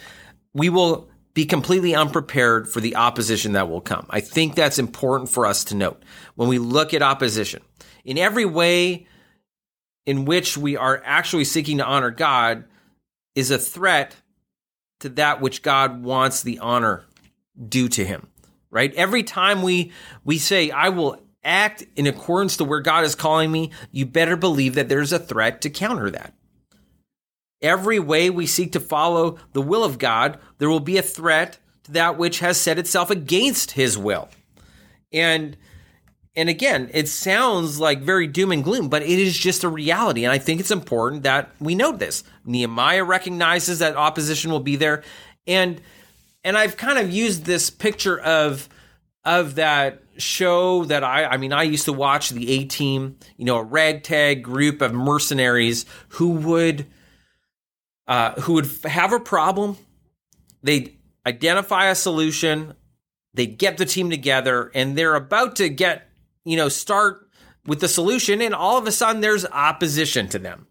we 0.53 0.69
will 0.69 1.09
be 1.35 1.45
completely 1.45 1.95
unprepared 1.95 2.69
for 2.69 2.81
the 2.81 2.97
opposition 2.97 3.53
that 3.53 3.69
will 3.69 3.81
come. 3.81 4.07
I 4.09 4.21
think 4.21 4.55
that's 4.55 4.79
important 4.79 5.31
for 5.31 5.47
us 5.47 5.64
to 5.64 5.75
note 5.75 6.03
when 6.37 6.49
we 6.49 6.59
look 6.59 6.95
at 6.95 7.03
opposition. 7.03 7.62
In 8.05 8.19
every 8.19 8.45
way 8.45 9.09
in 10.07 10.25
which 10.25 10.57
we 10.57 10.76
are 10.76 11.03
actually 11.05 11.45
seeking 11.45 11.79
to 11.79 11.85
honor 11.85 12.11
God 12.11 12.64
is 13.35 13.50
a 13.50 13.59
threat 13.59 14.14
to 15.00 15.09
that 15.11 15.41
which 15.41 15.62
God 15.62 16.03
wants 16.05 16.43
the 16.43 16.61
honor 16.61 17.05
due 17.69 17.88
to 17.91 18.05
him. 18.05 18.29
Right? 18.71 18.95
Every 18.95 19.23
time 19.23 19.62
we 19.62 19.93
we 20.25 20.38
say 20.38 20.71
I 20.71 20.88
will 20.88 21.21
act 21.45 21.85
in 21.97 22.07
accordance 22.07 22.57
to 22.57 22.64
where 22.64 22.81
God 22.81 23.05
is 23.05 23.14
calling 23.14 23.53
me, 23.53 23.71
you 23.93 24.07
better 24.07 24.37
believe 24.37 24.75
that 24.75 24.88
there's 24.88 25.12
a 25.12 25.19
threat 25.19 25.61
to 25.62 25.71
counter 25.71 26.11
that. 26.11 26.35
Every 27.64 27.99
way 27.99 28.28
we 28.28 28.47
seek 28.47 28.73
to 28.73 28.80
follow 28.80 29.38
the 29.54 29.62
will 29.62 29.85
of 29.85 29.99
God, 29.99 30.38
there 30.59 30.68
will 30.68 30.80
be 30.80 30.99
a 30.99 31.02
threat 31.02 31.59
to 31.85 31.92
that 31.92 32.18
which 32.18 32.40
has 32.40 32.61
set 32.61 32.78
itself 32.78 33.11
against 33.11 33.71
his 33.71 33.97
will. 33.97 34.28
And 35.14 35.56
and 36.37 36.49
again, 36.49 36.90
it 36.92 37.09
sounds 37.09 37.80
like 37.80 38.00
very 38.02 38.26
doom 38.26 38.52
and 38.52 38.62
gloom, 38.62 38.88
but 38.88 39.02
it 39.02 39.09
is 39.09 39.38
just 39.38 39.64
a 39.64 39.68
reality. 39.68 40.25
And 40.25 40.33
I 40.33 40.38
think 40.38 40.61
it's 40.61 40.73
important 40.73 41.23
that 41.23 41.52
we 41.59 41.75
note 41.75 42.00
this. 42.00 42.23
Nehemiah 42.44 43.04
recognizes 43.04 43.78
that 43.78 43.97
opposition 43.97 44.50
will 44.50 44.61
be 44.61 44.76
there. 44.76 45.02
And 45.47 45.80
and 46.42 46.59
I've 46.59 46.76
kind 46.76 46.99
of 46.99 47.11
used 47.11 47.44
this 47.47 47.71
picture 47.71 48.21
of 48.21 48.68
of 49.25 49.54
that 49.54 50.02
show 50.18 50.85
that 50.85 51.02
I 51.02 51.25
I 51.25 51.37
mean 51.38 51.54
I 51.54 51.62
used 51.62 51.87
to 51.87 51.94
watch 51.94 52.28
the 52.28 52.50
A 52.50 52.64
Team, 52.64 53.16
you 53.38 53.47
know, 53.47 53.56
a 53.56 53.62
ragtag 53.62 54.42
group 54.42 54.83
of 54.83 54.92
mercenaries 54.92 55.87
who 56.09 56.33
would 56.33 56.87
uh, 58.07 58.33
who 58.43 58.55
would 58.55 58.71
have 58.85 59.13
a 59.13 59.21
problem. 59.21 59.77
They'd 60.63 60.97
identify 61.27 61.87
a 61.87 61.95
solution. 61.95 62.75
They'd 63.35 63.59
get 63.59 63.79
the 63.79 63.87
team 63.87 64.11
together, 64.11 64.71
and 64.75 64.97
they're 64.97 65.15
about 65.15 65.57
to 65.57 65.69
get 65.69 66.09
you 66.45 66.57
know 66.57 66.69
start 66.69 67.29
with 67.67 67.81
the 67.81 67.89
solution, 67.89 68.41
and 68.41 68.55
all 68.55 68.79
of 68.79 68.87
a 68.87 68.93
sudden 68.93 69.21
there's 69.21 69.47
opposition 69.47 70.29
to 70.29 70.39
them. 70.39 70.67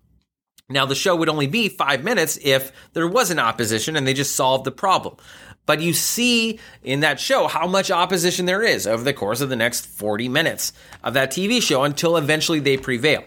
Now 0.70 0.86
the 0.86 0.96
show 0.96 1.16
would 1.16 1.30
only 1.30 1.48
be 1.48 1.70
five 1.70 2.04
minutes 2.04 2.40
if 2.42 2.72
there 2.94 3.08
was 3.08 3.30
an 3.32 3.40
opposition 3.40 3.96
and 3.96 4.08
they 4.08 4.14
just 4.14 4.36
solved 4.36 4.66
the 4.66 4.72
problem. 4.72 5.18
But 5.66 5.82
you 5.82 5.94
see 5.94 6.60
in 6.84 7.02
that 7.02 7.20
show 7.20 7.48
how 7.48 7.68
much 7.68 7.92
opposition 7.92 8.46
there 8.46 8.64
is 8.64 8.86
over 8.88 9.04
the 9.04 9.14
course 9.14 9.42
of 9.42 9.50
the 9.50 9.56
next 9.56 9.86
40 9.86 10.28
minutes 10.30 10.74
of 11.04 11.14
that 11.14 11.32
TV 11.32 11.62
show 11.62 11.84
until 11.84 12.18
eventually 12.18 12.60
they 12.60 12.78
prevail. 12.78 13.24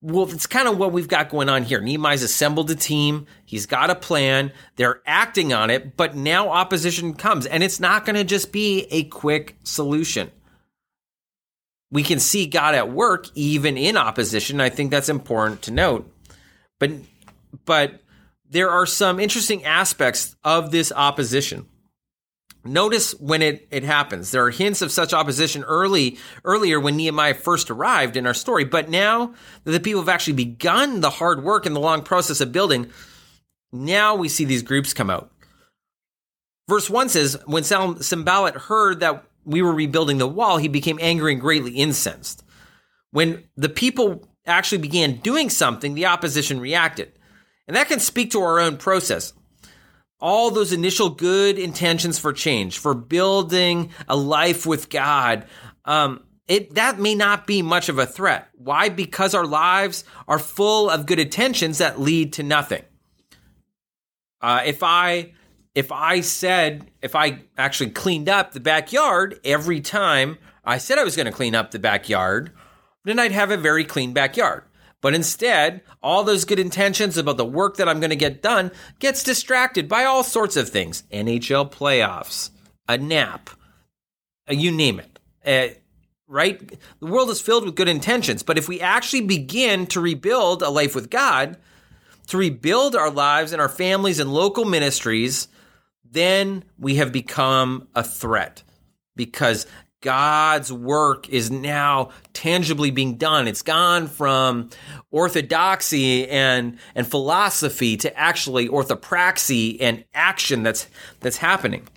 Well, 0.00 0.30
it's 0.30 0.46
kind 0.46 0.68
of 0.68 0.78
what 0.78 0.92
we've 0.92 1.08
got 1.08 1.28
going 1.28 1.48
on 1.48 1.64
here. 1.64 1.80
Nehemiah's 1.80 2.22
assembled 2.22 2.70
a 2.70 2.76
team. 2.76 3.26
He's 3.44 3.66
got 3.66 3.90
a 3.90 3.96
plan. 3.96 4.52
They're 4.76 5.02
acting 5.04 5.52
on 5.52 5.70
it, 5.70 5.96
but 5.96 6.14
now 6.14 6.50
opposition 6.50 7.14
comes 7.14 7.46
and 7.46 7.64
it's 7.64 7.80
not 7.80 8.04
going 8.04 8.14
to 8.14 8.22
just 8.22 8.52
be 8.52 8.86
a 8.90 9.04
quick 9.04 9.56
solution. 9.64 10.30
We 11.90 12.04
can 12.04 12.20
see 12.20 12.46
God 12.46 12.76
at 12.76 12.92
work 12.92 13.26
even 13.34 13.76
in 13.76 13.96
opposition. 13.96 14.60
I 14.60 14.68
think 14.68 14.90
that's 14.90 15.08
important 15.08 15.62
to 15.62 15.72
note. 15.72 16.08
But, 16.78 16.92
but 17.64 18.00
there 18.48 18.70
are 18.70 18.86
some 18.86 19.18
interesting 19.18 19.64
aspects 19.64 20.36
of 20.44 20.70
this 20.70 20.92
opposition. 20.94 21.66
Notice 22.68 23.12
when 23.12 23.42
it, 23.42 23.66
it 23.70 23.82
happens. 23.82 24.30
There 24.30 24.44
are 24.44 24.50
hints 24.50 24.82
of 24.82 24.92
such 24.92 25.12
opposition 25.12 25.64
early 25.64 26.18
earlier 26.44 26.78
when 26.78 26.96
Nehemiah 26.96 27.34
first 27.34 27.70
arrived 27.70 28.16
in 28.16 28.26
our 28.26 28.34
story, 28.34 28.64
but 28.64 28.90
now 28.90 29.34
that 29.64 29.72
the 29.72 29.80
people 29.80 30.00
have 30.00 30.08
actually 30.08 30.34
begun 30.34 31.00
the 31.00 31.10
hard 31.10 31.42
work 31.42 31.66
and 31.66 31.74
the 31.74 31.80
long 31.80 32.02
process 32.02 32.40
of 32.40 32.52
building, 32.52 32.90
now 33.72 34.14
we 34.14 34.28
see 34.28 34.44
these 34.44 34.62
groups 34.62 34.92
come 34.92 35.10
out. 35.10 35.30
Verse 36.68 36.90
1 36.90 37.08
says, 37.08 37.38
When 37.46 37.64
Sanballat 37.64 38.54
heard 38.54 39.00
that 39.00 39.24
we 39.44 39.62
were 39.62 39.72
rebuilding 39.72 40.18
the 40.18 40.28
wall, 40.28 40.58
he 40.58 40.68
became 40.68 40.98
angry 41.00 41.32
and 41.32 41.40
greatly 41.40 41.72
incensed. 41.72 42.44
When 43.10 43.44
the 43.56 43.70
people 43.70 44.28
actually 44.46 44.78
began 44.78 45.16
doing 45.16 45.48
something, 45.48 45.94
the 45.94 46.06
opposition 46.06 46.60
reacted. 46.60 47.12
And 47.66 47.76
that 47.76 47.88
can 47.88 48.00
speak 48.00 48.30
to 48.32 48.42
our 48.42 48.60
own 48.60 48.76
process. 48.76 49.32
All 50.20 50.50
those 50.50 50.72
initial 50.72 51.10
good 51.10 51.58
intentions 51.58 52.18
for 52.18 52.32
change, 52.32 52.78
for 52.78 52.94
building 52.94 53.90
a 54.08 54.16
life 54.16 54.66
with 54.66 54.90
God, 54.90 55.46
um, 55.84 56.24
it 56.48 56.74
that 56.74 56.98
may 56.98 57.14
not 57.14 57.46
be 57.46 57.62
much 57.62 57.88
of 57.88 57.98
a 57.98 58.06
threat. 58.06 58.48
Why? 58.54 58.88
Because 58.88 59.34
our 59.34 59.46
lives 59.46 60.04
are 60.26 60.38
full 60.38 60.90
of 60.90 61.06
good 61.06 61.18
intentions 61.18 61.78
that 61.78 62.00
lead 62.00 62.32
to 62.34 62.42
nothing. 62.42 62.82
Uh, 64.40 64.62
if 64.64 64.82
I 64.82 65.34
if 65.74 65.92
I 65.92 66.22
said 66.22 66.90
if 67.02 67.14
I 67.14 67.42
actually 67.56 67.90
cleaned 67.90 68.28
up 68.28 68.52
the 68.52 68.60
backyard 68.60 69.38
every 69.44 69.80
time 69.80 70.38
I 70.64 70.78
said 70.78 70.98
I 70.98 71.04
was 71.04 71.16
going 71.16 71.26
to 71.26 71.32
clean 71.32 71.54
up 71.54 71.70
the 71.70 71.78
backyard, 71.78 72.52
then 73.04 73.18
I'd 73.18 73.32
have 73.32 73.50
a 73.50 73.56
very 73.56 73.84
clean 73.84 74.12
backyard. 74.12 74.64
But 75.00 75.14
instead, 75.14 75.82
all 76.02 76.24
those 76.24 76.44
good 76.44 76.58
intentions 76.58 77.16
about 77.16 77.36
the 77.36 77.44
work 77.44 77.76
that 77.76 77.88
I'm 77.88 78.00
going 78.00 78.10
to 78.10 78.16
get 78.16 78.42
done 78.42 78.72
gets 78.98 79.22
distracted 79.22 79.88
by 79.88 80.04
all 80.04 80.24
sorts 80.24 80.56
of 80.56 80.68
things 80.68 81.04
NHL 81.12 81.70
playoffs, 81.70 82.50
a 82.88 82.98
nap, 82.98 83.50
uh, 84.50 84.54
you 84.54 84.70
name 84.70 85.00
it. 85.00 85.18
Uh, 85.46 85.74
right? 86.26 86.76
The 87.00 87.06
world 87.06 87.30
is 87.30 87.40
filled 87.40 87.64
with 87.64 87.76
good 87.76 87.88
intentions. 87.88 88.42
But 88.42 88.58
if 88.58 88.68
we 88.68 88.80
actually 88.80 89.22
begin 89.22 89.86
to 89.88 90.00
rebuild 90.00 90.62
a 90.62 90.68
life 90.68 90.94
with 90.94 91.10
God, 91.10 91.56
to 92.28 92.36
rebuild 92.36 92.94
our 92.94 93.10
lives 93.10 93.52
and 93.52 93.60
our 93.60 93.68
families 93.68 94.20
and 94.20 94.32
local 94.32 94.64
ministries, 94.64 95.48
then 96.04 96.64
we 96.78 96.96
have 96.96 97.12
become 97.12 97.88
a 97.94 98.02
threat 98.02 98.62
because 99.16 99.66
God's 100.00 100.72
work 100.72 101.28
is 101.28 101.50
now 101.50 102.10
tangibly 102.32 102.90
being 102.90 103.16
done. 103.16 103.48
It's 103.48 103.62
gone 103.62 104.06
from 104.06 104.70
orthodoxy 105.10 106.28
and, 106.28 106.78
and 106.94 107.06
philosophy 107.06 107.96
to 107.98 108.16
actually 108.16 108.68
orthopraxy 108.68 109.78
and 109.80 110.04
action 110.14 110.62
that's, 110.62 110.88
that's 111.20 111.38
happening. 111.38 111.88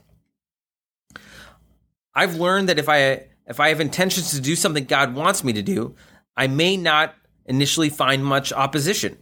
I've 2.15 2.35
learned 2.35 2.69
that 2.69 2.79
if 2.79 2.89
I, 2.89 3.27
if 3.47 3.59
I 3.59 3.69
have 3.69 3.79
intentions 3.79 4.31
to 4.31 4.41
do 4.41 4.55
something 4.55 4.85
God 4.85 5.13
wants 5.13 5.43
me 5.43 5.53
to 5.53 5.61
do, 5.61 5.95
I 6.35 6.47
may 6.47 6.77
not 6.77 7.15
initially 7.45 7.89
find 7.89 8.25
much 8.25 8.51
opposition. 8.51 9.17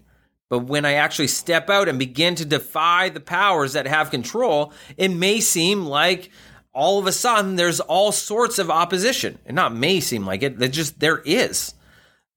But 0.50 0.60
when 0.60 0.84
I 0.84 0.94
actually 0.94 1.28
step 1.28 1.70
out 1.70 1.88
and 1.88 2.00
begin 2.00 2.34
to 2.36 2.46
defy 2.46 3.10
the 3.10 3.20
powers 3.20 3.74
that 3.74 3.86
have 3.86 4.10
control, 4.10 4.74
it 4.98 5.10
may 5.10 5.42
seem 5.42 5.86
like 5.86 6.32
all 6.74 7.00
of 7.00 7.08
a 7.08 7.12
sudden 7.12 7.56
there's 7.56 7.80
all 7.80 8.12
sorts 8.12 8.60
of 8.60 8.70
opposition. 8.70 9.40
It 9.46 9.54
not 9.54 9.74
may 9.74 10.00
seem 10.00 10.26
like 10.26 10.44
it, 10.44 10.60
that 10.60 10.70
just 10.70 11.00
there 11.00 11.20
is. 11.20 11.74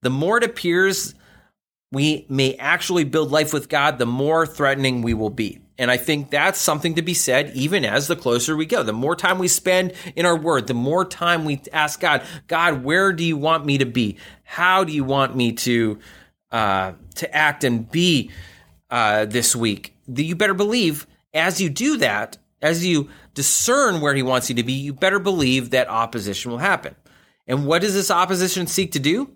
The 0.01 0.09
more 0.09 0.37
it 0.37 0.43
appears 0.43 1.15
we 1.93 2.25
may 2.27 2.55
actually 2.55 3.03
build 3.03 3.31
life 3.31 3.53
with 3.53 3.69
God, 3.69 3.99
the 3.99 4.07
more 4.07 4.47
threatening 4.47 5.03
we 5.03 5.13
will 5.13 5.29
be. 5.29 5.59
And 5.77 5.91
I 5.91 5.97
think 5.97 6.31
that's 6.31 6.59
something 6.59 6.95
to 6.95 7.03
be 7.03 7.13
said 7.13 7.51
even 7.55 7.85
as 7.85 8.07
the 8.07 8.15
closer 8.15 8.55
we 8.55 8.65
go. 8.65 8.81
The 8.81 8.93
more 8.93 9.15
time 9.15 9.37
we 9.37 9.47
spend 9.47 9.93
in 10.15 10.25
our 10.25 10.35
word, 10.35 10.67
the 10.67 10.73
more 10.73 11.05
time 11.05 11.45
we 11.45 11.61
ask 11.71 11.99
God, 11.99 12.23
God, 12.47 12.83
where 12.83 13.13
do 13.13 13.23
you 13.23 13.37
want 13.37 13.65
me 13.65 13.77
to 13.77 13.85
be? 13.85 14.17
How 14.43 14.83
do 14.83 14.91
you 14.91 15.03
want 15.03 15.35
me 15.35 15.53
to 15.53 15.99
uh, 16.51 16.93
to 17.15 17.35
act 17.35 17.63
and 17.63 17.89
be 17.89 18.31
uh, 18.89 19.25
this 19.25 19.55
week? 19.55 19.95
You 20.07 20.35
better 20.35 20.53
believe 20.55 21.05
as 21.33 21.61
you 21.61 21.69
do 21.69 21.97
that, 21.97 22.37
as 22.63 22.85
you 22.85 23.09
discern 23.33 23.99
where 24.01 24.15
he 24.15 24.23
wants 24.23 24.49
you 24.49 24.55
to 24.55 24.63
be, 24.63 24.73
you 24.73 24.93
better 24.93 25.19
believe 25.19 25.69
that 25.69 25.89
opposition 25.89 26.49
will 26.49 26.59
happen. 26.59 26.95
And 27.45 27.67
what 27.67 27.81
does 27.81 27.93
this 27.93 28.09
opposition 28.09 28.67
seek 28.67 28.93
to 28.93 28.99
do? 28.99 29.31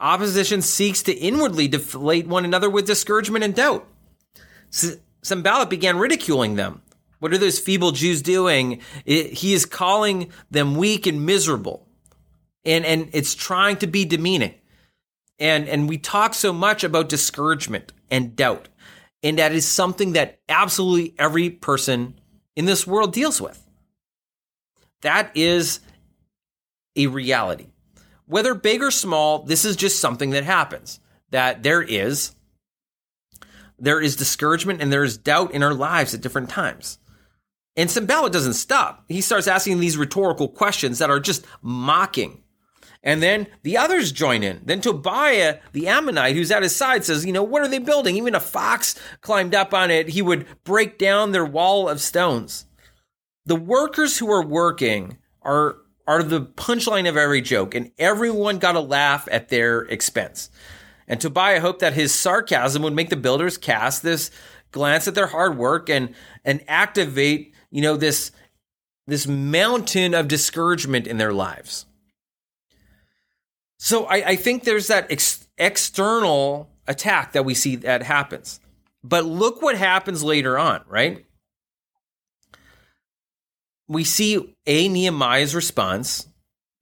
Opposition 0.00 0.60
seeks 0.60 1.02
to 1.04 1.12
inwardly 1.12 1.68
deflate 1.68 2.26
one 2.26 2.44
another 2.44 2.68
with 2.68 2.86
discouragement 2.86 3.44
and 3.44 3.54
doubt. 3.54 3.86
Sanballat 5.22 5.70
began 5.70 5.98
ridiculing 5.98 6.56
them. 6.56 6.82
What 7.20 7.32
are 7.32 7.38
those 7.38 7.58
feeble 7.60 7.92
Jews 7.92 8.22
doing? 8.22 8.80
It, 9.04 9.32
he 9.32 9.54
is 9.54 9.64
calling 9.64 10.32
them 10.50 10.76
weak 10.76 11.06
and 11.06 11.24
miserable. 11.24 11.86
And, 12.64 12.84
and 12.84 13.08
it's 13.12 13.34
trying 13.34 13.76
to 13.78 13.86
be 13.86 14.04
demeaning. 14.04 14.54
And, 15.38 15.68
and 15.68 15.88
we 15.88 15.98
talk 15.98 16.34
so 16.34 16.52
much 16.52 16.82
about 16.82 17.08
discouragement 17.08 17.92
and 18.10 18.34
doubt. 18.34 18.68
And 19.22 19.38
that 19.38 19.52
is 19.52 19.66
something 19.66 20.12
that 20.12 20.40
absolutely 20.48 21.14
every 21.18 21.50
person 21.50 22.18
in 22.58 22.64
this 22.64 22.86
world 22.86 23.12
deals 23.12 23.40
with. 23.40 23.64
That 25.02 25.30
is 25.36 25.78
a 26.96 27.06
reality. 27.06 27.68
Whether 28.26 28.52
big 28.52 28.82
or 28.82 28.90
small, 28.90 29.44
this 29.44 29.64
is 29.64 29.76
just 29.76 30.00
something 30.00 30.30
that 30.30 30.42
happens. 30.42 30.98
That 31.30 31.62
there 31.62 31.80
is 31.80 32.34
there 33.78 34.00
is 34.00 34.16
discouragement 34.16 34.82
and 34.82 34.92
there 34.92 35.04
is 35.04 35.16
doubt 35.16 35.52
in 35.52 35.62
our 35.62 35.72
lives 35.72 36.14
at 36.14 36.20
different 36.20 36.50
times. 36.50 36.98
And 37.76 37.88
Sanballat 37.88 38.32
doesn't 38.32 38.54
stop. 38.54 39.04
He 39.06 39.20
starts 39.20 39.46
asking 39.46 39.78
these 39.78 39.96
rhetorical 39.96 40.48
questions 40.48 40.98
that 40.98 41.10
are 41.10 41.20
just 41.20 41.46
mocking. 41.62 42.42
And 43.02 43.22
then 43.22 43.46
the 43.62 43.76
others 43.76 44.10
join 44.10 44.42
in. 44.42 44.60
Then 44.64 44.80
Tobiah, 44.80 45.58
the 45.72 45.88
Ammonite, 45.88 46.34
who's 46.34 46.50
at 46.50 46.62
his 46.62 46.74
side, 46.74 47.04
says, 47.04 47.24
You 47.24 47.32
know, 47.32 47.42
what 47.42 47.62
are 47.62 47.68
they 47.68 47.78
building? 47.78 48.16
Even 48.16 48.34
a 48.34 48.40
fox 48.40 48.98
climbed 49.20 49.54
up 49.54 49.72
on 49.72 49.90
it, 49.90 50.10
he 50.10 50.22
would 50.22 50.46
break 50.64 50.98
down 50.98 51.32
their 51.32 51.44
wall 51.44 51.88
of 51.88 52.00
stones. 52.00 52.66
The 53.46 53.56
workers 53.56 54.18
who 54.18 54.30
are 54.30 54.44
working 54.44 55.18
are, 55.42 55.76
are 56.06 56.22
the 56.22 56.42
punchline 56.42 57.08
of 57.08 57.16
every 57.16 57.40
joke, 57.40 57.74
and 57.74 57.92
everyone 57.98 58.58
got 58.58 58.76
a 58.76 58.80
laugh 58.80 59.28
at 59.30 59.48
their 59.48 59.82
expense. 59.82 60.50
And 61.06 61.20
Tobiah 61.20 61.60
hoped 61.60 61.80
that 61.80 61.94
his 61.94 62.12
sarcasm 62.12 62.82
would 62.82 62.94
make 62.94 63.08
the 63.08 63.16
builders 63.16 63.56
cast 63.56 64.02
this 64.02 64.30
glance 64.70 65.08
at 65.08 65.14
their 65.14 65.28
hard 65.28 65.56
work 65.56 65.88
and 65.88 66.14
and 66.44 66.62
activate, 66.68 67.54
you 67.70 67.80
know, 67.80 67.96
this 67.96 68.30
this 69.06 69.26
mountain 69.26 70.12
of 70.12 70.28
discouragement 70.28 71.06
in 71.06 71.16
their 71.16 71.32
lives. 71.32 71.86
So 73.78 74.06
I, 74.06 74.30
I 74.30 74.36
think 74.36 74.64
there's 74.64 74.88
that 74.88 75.10
ex- 75.10 75.46
external 75.56 76.70
attack 76.86 77.32
that 77.32 77.44
we 77.44 77.54
see 77.54 77.76
that 77.76 78.02
happens. 78.02 78.60
But 79.04 79.24
look 79.24 79.62
what 79.62 79.76
happens 79.76 80.24
later 80.24 80.58
on, 80.58 80.82
right? 80.88 81.24
We 83.86 84.04
see 84.04 84.54
a 84.66 84.88
Nehemiah's 84.88 85.54
response 85.54 86.26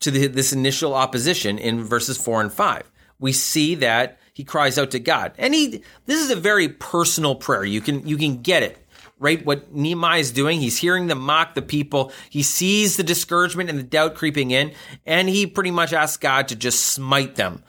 to 0.00 0.10
the, 0.10 0.26
this 0.26 0.52
initial 0.52 0.94
opposition 0.94 1.58
in 1.58 1.84
verses 1.84 2.16
four 2.16 2.40
and 2.40 2.52
five. 2.52 2.90
We 3.18 3.32
see 3.32 3.76
that 3.76 4.18
he 4.32 4.44
cries 4.44 4.76
out 4.78 4.90
to 4.90 4.98
God, 4.98 5.32
and 5.38 5.54
he 5.54 5.82
this 6.04 6.20
is 6.20 6.30
a 6.30 6.36
very 6.36 6.68
personal 6.68 7.34
prayer. 7.34 7.64
You 7.64 7.80
can 7.80 8.06
you 8.06 8.18
can 8.18 8.42
get 8.42 8.62
it 8.62 8.85
right? 9.18 9.44
What 9.44 9.74
Nehemiah 9.74 10.20
is 10.20 10.32
doing, 10.32 10.60
he's 10.60 10.78
hearing 10.78 11.06
them 11.06 11.20
mock 11.20 11.54
the 11.54 11.62
people. 11.62 12.12
He 12.30 12.42
sees 12.42 12.96
the 12.96 13.02
discouragement 13.02 13.70
and 13.70 13.78
the 13.78 13.84
doubt 13.84 14.14
creeping 14.14 14.50
in, 14.50 14.72
and 15.04 15.28
he 15.28 15.46
pretty 15.46 15.70
much 15.70 15.92
asks 15.92 16.16
God 16.16 16.48
to 16.48 16.56
just 16.56 16.86
smite 16.86 17.36
them. 17.36 17.62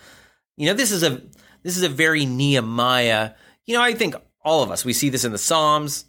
You 0.56 0.68
know, 0.68 0.74
this 0.74 0.92
is 0.92 1.04
a 1.04 1.22
this 1.64 1.78
is 1.78 1.84
a 1.84 1.90
very 1.90 2.26
Nehemiah. 2.26 3.32
You 3.66 3.76
know, 3.76 3.82
I 3.82 3.94
think 3.94 4.16
all 4.44 4.64
of 4.64 4.72
us 4.72 4.86
we 4.86 4.94
see 4.94 5.10
this 5.10 5.24
in 5.26 5.32
the 5.32 5.38
Psalms. 5.38 6.06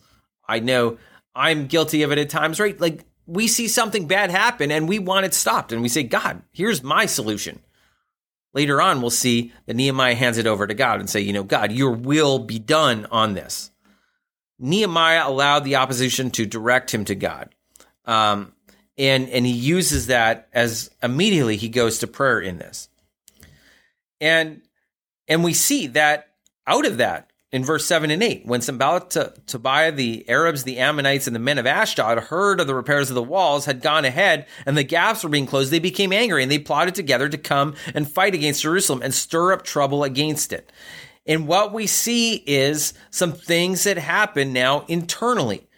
I 0.46 0.60
know 0.60 0.98
I'm 1.34 1.66
guilty 1.66 2.02
of 2.02 2.12
it 2.12 2.18
at 2.18 2.30
times, 2.30 2.58
right? 2.58 2.78
Like 2.80 3.04
we 3.26 3.46
see 3.46 3.68
something 3.68 4.06
bad 4.06 4.30
happen 4.30 4.70
and 4.70 4.88
we 4.88 4.98
want 4.98 5.26
it 5.26 5.34
stopped, 5.34 5.72
and 5.72 5.82
we 5.82 5.88
say, 5.88 6.02
God, 6.02 6.42
here's 6.52 6.82
my 6.82 7.06
solution. 7.06 7.60
Later 8.54 8.80
on, 8.80 9.02
we'll 9.02 9.10
see 9.10 9.52
that 9.66 9.76
Nehemiah 9.76 10.14
hands 10.14 10.38
it 10.38 10.46
over 10.46 10.66
to 10.66 10.74
God 10.74 11.00
and 11.00 11.08
say, 11.08 11.20
you 11.20 11.34
know, 11.34 11.44
God, 11.44 11.70
your 11.70 11.90
will 11.90 12.38
be 12.38 12.58
done 12.58 13.06
on 13.10 13.34
this. 13.34 13.70
Nehemiah 14.58 15.28
allowed 15.28 15.64
the 15.64 15.76
opposition 15.76 16.30
to 16.32 16.46
direct 16.46 16.92
him 16.92 17.04
to 17.06 17.14
God. 17.14 17.54
Um, 18.04 18.52
and, 18.96 19.28
and 19.28 19.46
he 19.46 19.52
uses 19.52 20.08
that 20.08 20.48
as 20.52 20.90
immediately 21.02 21.56
he 21.56 21.68
goes 21.68 22.00
to 22.00 22.06
prayer 22.06 22.40
in 22.40 22.58
this. 22.58 22.88
And, 24.20 24.62
and 25.28 25.44
we 25.44 25.54
see 25.54 25.86
that 25.88 26.28
out 26.66 26.84
of 26.84 26.96
that 26.96 27.30
in 27.50 27.64
verse 27.64 27.86
7 27.86 28.10
and 28.10 28.22
8, 28.22 28.44
when 28.44 28.60
Sanballat, 28.60 29.10
to, 29.10 29.32
Tobiah, 29.46 29.92
the 29.92 30.28
Arabs, 30.28 30.64
the 30.64 30.78
Ammonites, 30.78 31.26
and 31.26 31.34
the 31.34 31.40
men 31.40 31.56
of 31.56 31.66
Ashdod 31.66 32.18
heard 32.24 32.60
of 32.60 32.66
the 32.66 32.74
repairs 32.74 33.08
of 33.08 33.14
the 33.14 33.22
walls 33.22 33.64
had 33.64 33.80
gone 33.80 34.04
ahead 34.04 34.46
and 34.66 34.76
the 34.76 34.82
gaps 34.82 35.22
were 35.22 35.30
being 35.30 35.46
closed, 35.46 35.70
they 35.70 35.78
became 35.78 36.12
angry 36.12 36.42
and 36.42 36.52
they 36.52 36.58
plotted 36.58 36.94
together 36.94 37.28
to 37.28 37.38
come 37.38 37.74
and 37.94 38.10
fight 38.10 38.34
against 38.34 38.62
Jerusalem 38.62 39.00
and 39.02 39.14
stir 39.14 39.52
up 39.52 39.62
trouble 39.62 40.04
against 40.04 40.52
it. 40.52 40.70
And 41.28 41.46
what 41.46 41.74
we 41.74 41.86
see 41.86 42.36
is 42.46 42.94
some 43.10 43.32
things 43.32 43.84
that 43.84 43.98
happen 43.98 44.54
now 44.54 44.86
internally. 44.88 45.68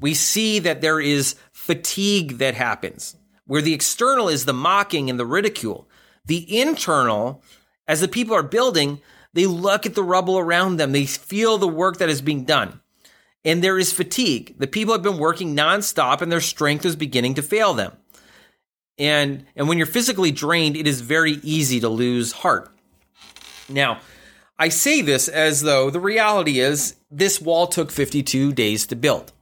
We 0.00 0.14
see 0.14 0.58
that 0.58 0.80
there 0.80 0.98
is 0.98 1.36
fatigue 1.52 2.38
that 2.38 2.54
happens, 2.54 3.16
where 3.46 3.62
the 3.62 3.72
external 3.72 4.28
is 4.28 4.44
the 4.44 4.52
mocking 4.52 5.08
and 5.08 5.18
the 5.18 5.26
ridicule. 5.26 5.88
The 6.24 6.60
internal, 6.60 7.42
as 7.86 8.00
the 8.00 8.08
people 8.08 8.34
are 8.34 8.42
building, 8.42 9.00
they 9.32 9.46
look 9.46 9.86
at 9.86 9.94
the 9.94 10.02
rubble 10.02 10.38
around 10.38 10.76
them, 10.76 10.90
they 10.90 11.06
feel 11.06 11.56
the 11.56 11.68
work 11.68 11.98
that 11.98 12.08
is 12.08 12.20
being 12.20 12.44
done. 12.44 12.80
And 13.44 13.62
there 13.62 13.78
is 13.78 13.92
fatigue. 13.92 14.56
The 14.58 14.66
people 14.66 14.92
have 14.92 15.02
been 15.02 15.18
working 15.18 15.56
nonstop 15.56 16.20
and 16.20 16.32
their 16.32 16.40
strength 16.40 16.84
is 16.84 16.96
beginning 16.96 17.34
to 17.34 17.42
fail 17.42 17.74
them. 17.74 17.92
And, 18.98 19.46
and 19.54 19.68
when 19.68 19.78
you're 19.78 19.86
physically 19.86 20.30
drained, 20.30 20.76
it 20.76 20.86
is 20.86 21.00
very 21.00 21.34
easy 21.42 21.80
to 21.80 21.88
lose 21.88 22.32
heart. 22.32 22.70
Now, 23.68 24.00
I 24.60 24.68
say 24.68 25.00
this 25.00 25.26
as 25.26 25.62
though 25.62 25.88
the 25.88 25.98
reality 25.98 26.60
is 26.60 26.96
this 27.10 27.40
wall 27.40 27.66
took 27.66 27.90
52 27.90 28.52
days 28.52 28.86
to 28.88 28.94
build. 28.94 29.32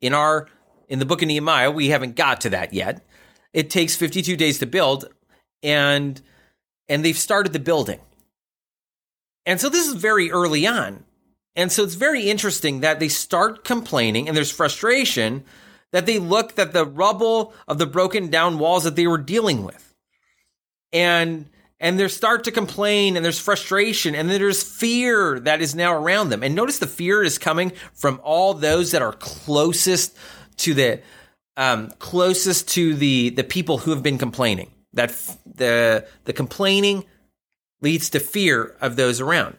In 0.00 0.14
our 0.14 0.46
in 0.88 1.00
the 1.00 1.04
book 1.04 1.20
of 1.20 1.28
Nehemiah, 1.28 1.70
we 1.72 1.88
haven't 1.88 2.14
got 2.14 2.40
to 2.42 2.50
that 2.50 2.72
yet. 2.72 3.04
It 3.52 3.70
takes 3.70 3.96
52 3.96 4.36
days 4.36 4.60
to 4.60 4.66
build 4.66 5.06
and 5.64 6.22
and 6.88 7.04
they've 7.04 7.18
started 7.18 7.52
the 7.52 7.58
building. 7.58 7.98
And 9.46 9.60
so 9.60 9.68
this 9.68 9.88
is 9.88 9.94
very 9.94 10.30
early 10.30 10.64
on. 10.64 11.04
And 11.56 11.72
so 11.72 11.82
it's 11.82 11.94
very 11.94 12.30
interesting 12.30 12.80
that 12.80 13.00
they 13.00 13.08
start 13.08 13.64
complaining 13.64 14.28
and 14.28 14.36
there's 14.36 14.52
frustration 14.52 15.42
that 15.90 16.06
they 16.06 16.20
look 16.20 16.56
at 16.56 16.72
the 16.72 16.86
rubble 16.86 17.52
of 17.66 17.78
the 17.78 17.86
broken 17.86 18.30
down 18.30 18.60
walls 18.60 18.84
that 18.84 18.94
they 18.94 19.08
were 19.08 19.18
dealing 19.18 19.64
with. 19.64 19.92
And 20.92 21.50
and 21.80 21.98
they 21.98 22.06
start 22.08 22.44
to 22.44 22.52
complain 22.52 23.16
and 23.16 23.24
there's 23.24 23.40
frustration 23.40 24.14
and 24.14 24.28
then 24.28 24.38
there's 24.38 24.62
fear 24.62 25.40
that 25.40 25.62
is 25.62 25.74
now 25.74 25.94
around 25.94 26.28
them. 26.28 26.42
And 26.42 26.54
notice 26.54 26.78
the 26.78 26.86
fear 26.86 27.22
is 27.22 27.38
coming 27.38 27.72
from 27.94 28.20
all 28.22 28.52
those 28.54 28.90
that 28.92 29.02
are 29.02 29.12
closest 29.12 30.16
to 30.58 30.74
the 30.74 31.00
um, 31.56 31.90
closest 31.98 32.68
to 32.68 32.94
the 32.94 33.30
the 33.30 33.44
people 33.44 33.78
who 33.78 33.90
have 33.90 34.02
been 34.02 34.18
complaining. 34.18 34.70
That 34.92 35.10
f- 35.10 35.38
the 35.46 36.06
the 36.24 36.32
complaining 36.32 37.04
leads 37.80 38.10
to 38.10 38.20
fear 38.20 38.76
of 38.80 38.96
those 38.96 39.20
around. 39.20 39.56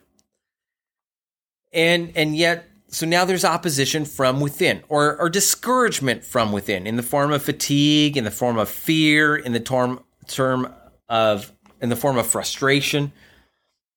And 1.74 2.12
and 2.16 2.36
yet 2.36 2.66
so 2.88 3.06
now 3.06 3.26
there's 3.26 3.46
opposition 3.46 4.06
from 4.06 4.42
within 4.42 4.84
or, 4.90 5.18
or 5.18 5.30
discouragement 5.30 6.24
from 6.24 6.52
within 6.52 6.86
in 6.86 6.98
the 6.98 7.04
form 7.04 7.32
of 7.32 7.42
fatigue, 7.42 8.18
in 8.18 8.26
the 8.26 8.32
form 8.32 8.58
of 8.58 8.70
fear, 8.70 9.36
in 9.36 9.54
the 9.54 9.60
term 9.60 10.04
term 10.28 10.74
of 11.10 11.52
in 11.82 11.90
the 11.90 11.96
form 11.96 12.18
of 12.18 12.28
frustration. 12.28 13.12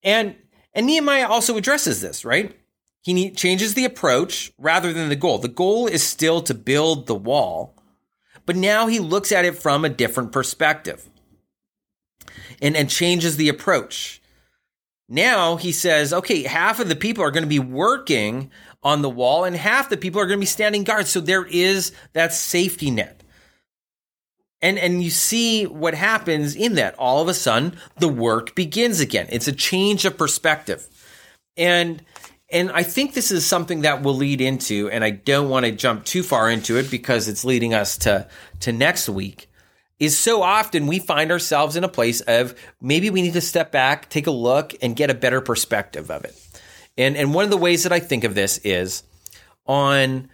And 0.03 0.35
and 0.73 0.87
Nehemiah 0.87 1.27
also 1.27 1.55
addresses 1.55 2.01
this, 2.01 2.25
right? 2.25 2.55
He 3.01 3.31
changes 3.31 3.75
the 3.75 3.85
approach 3.85 4.51
rather 4.57 4.91
than 4.91 5.09
the 5.09 5.15
goal. 5.15 5.37
The 5.37 5.47
goal 5.47 5.87
is 5.87 6.03
still 6.03 6.41
to 6.41 6.53
build 6.53 7.05
the 7.05 7.15
wall, 7.15 7.75
but 8.45 8.55
now 8.55 8.87
he 8.87 8.99
looks 8.99 9.31
at 9.31 9.45
it 9.45 9.57
from 9.57 9.85
a 9.85 9.89
different 9.89 10.31
perspective 10.31 11.07
and, 12.61 12.75
and 12.75 12.89
changes 12.89 13.37
the 13.37 13.47
approach. 13.47 14.21
Now 15.07 15.55
he 15.55 15.71
says, 15.71 16.13
okay, 16.13 16.43
half 16.43 16.79
of 16.79 16.89
the 16.89 16.95
people 16.95 17.23
are 17.23 17.31
going 17.31 17.43
to 17.43 17.47
be 17.47 17.59
working 17.59 18.49
on 18.81 19.01
the 19.01 19.09
wall 19.09 19.43
and 19.43 19.55
half 19.55 19.89
the 19.89 19.97
people 19.97 20.19
are 20.19 20.25
going 20.25 20.39
to 20.39 20.41
be 20.41 20.47
standing 20.47 20.83
guard. 20.83 21.07
So 21.07 21.19
there 21.19 21.45
is 21.45 21.91
that 22.13 22.33
safety 22.33 22.89
net. 22.89 23.21
And 24.65 24.79
and 24.79 25.03
you 25.03 25.11
see 25.11 25.67
what 25.67 25.93
happens 25.93 26.55
in 26.55 26.73
that. 26.73 26.95
All 26.97 27.21
of 27.21 27.27
a 27.27 27.35
sudden, 27.35 27.77
the 27.99 28.07
work 28.07 28.55
begins 28.55 28.99
again. 28.99 29.27
It's 29.29 29.47
a 29.47 29.51
change 29.51 30.05
of 30.05 30.17
perspective. 30.17 30.87
And 31.55 32.03
and 32.51 32.71
I 32.71 32.81
think 32.81 33.13
this 33.13 33.29
is 33.29 33.45
something 33.45 33.81
that 33.81 34.01
will 34.01 34.15
lead 34.15 34.41
into, 34.41 34.89
and 34.89 35.03
I 35.03 35.11
don't 35.11 35.49
want 35.49 35.67
to 35.67 35.71
jump 35.71 36.03
too 36.03 36.23
far 36.23 36.49
into 36.49 36.77
it 36.77 36.89
because 36.89 37.27
it's 37.27 37.45
leading 37.45 37.75
us 37.75 37.97
to, 37.99 38.27
to 38.61 38.71
next 38.71 39.07
week, 39.07 39.49
is 39.99 40.17
so 40.17 40.41
often 40.41 40.87
we 40.87 40.97
find 40.97 41.31
ourselves 41.31 41.75
in 41.75 41.83
a 41.83 41.87
place 41.87 42.21
of 42.21 42.55
maybe 42.81 43.11
we 43.11 43.21
need 43.21 43.33
to 43.33 43.41
step 43.41 43.71
back, 43.71 44.09
take 44.09 44.25
a 44.25 44.31
look, 44.31 44.73
and 44.81 44.95
get 44.95 45.11
a 45.11 45.15
better 45.15 45.41
perspective 45.41 46.09
of 46.09 46.25
it. 46.25 46.35
And 46.97 47.15
and 47.15 47.35
one 47.35 47.43
of 47.43 47.51
the 47.51 47.57
ways 47.57 47.83
that 47.83 47.93
I 47.93 47.99
think 47.99 48.23
of 48.23 48.33
this 48.33 48.57
is 48.63 49.03
on 49.67 50.27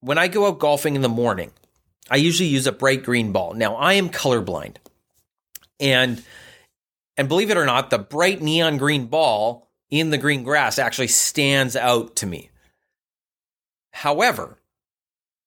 when 0.00 0.16
I 0.16 0.28
go 0.28 0.46
out 0.46 0.58
golfing 0.58 0.96
in 0.96 1.02
the 1.02 1.08
morning, 1.10 1.50
I 2.10 2.16
usually 2.16 2.48
use 2.48 2.66
a 2.66 2.72
bright 2.72 3.02
green 3.02 3.32
ball. 3.32 3.54
Now 3.54 3.76
I 3.76 3.94
am 3.94 4.10
colorblind. 4.10 4.76
And 5.80 6.22
and 7.16 7.28
believe 7.28 7.50
it 7.50 7.56
or 7.56 7.66
not, 7.66 7.90
the 7.90 7.98
bright 7.98 8.42
neon 8.42 8.76
green 8.76 9.06
ball 9.06 9.68
in 9.90 10.10
the 10.10 10.18
green 10.18 10.42
grass 10.42 10.78
actually 10.78 11.08
stands 11.08 11.76
out 11.76 12.16
to 12.16 12.26
me. 12.26 12.50
However, 13.92 14.58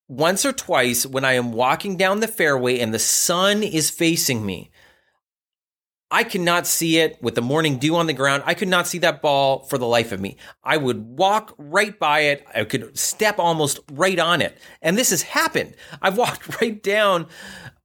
once 0.07 0.45
or 0.45 0.53
twice 0.53 1.05
when 1.05 1.25
I 1.25 1.33
am 1.33 1.51
walking 1.51 1.97
down 1.97 2.21
the 2.21 2.27
fairway 2.27 2.79
and 2.79 2.93
the 2.93 2.99
sun 2.99 3.61
is 3.61 3.89
facing 3.89 4.45
me, 4.45 4.71
I 6.09 6.23
cannot 6.23 6.67
see 6.67 6.99
it 6.99 7.21
with 7.21 7.35
the 7.35 7.41
morning 7.41 7.79
dew 7.79 7.97
on 7.97 8.07
the 8.07 8.13
ground. 8.13 8.43
I 8.45 8.53
could 8.53 8.69
not 8.69 8.87
see 8.87 8.99
that 8.99 9.21
ball 9.21 9.63
for 9.65 9.77
the 9.77 9.85
life 9.85 10.11
of 10.11 10.21
me. 10.21 10.37
I 10.63 10.77
would 10.77 11.01
walk 11.01 11.53
right 11.57 11.97
by 11.97 12.21
it. 12.21 12.45
I 12.55 12.63
could 12.63 12.97
step 12.97 13.39
almost 13.39 13.79
right 13.91 14.17
on 14.17 14.41
it. 14.41 14.57
And 14.81 14.97
this 14.97 15.09
has 15.09 15.21
happened. 15.21 15.75
I've 16.01 16.17
walked 16.17 16.61
right 16.61 16.81
down, 16.81 17.27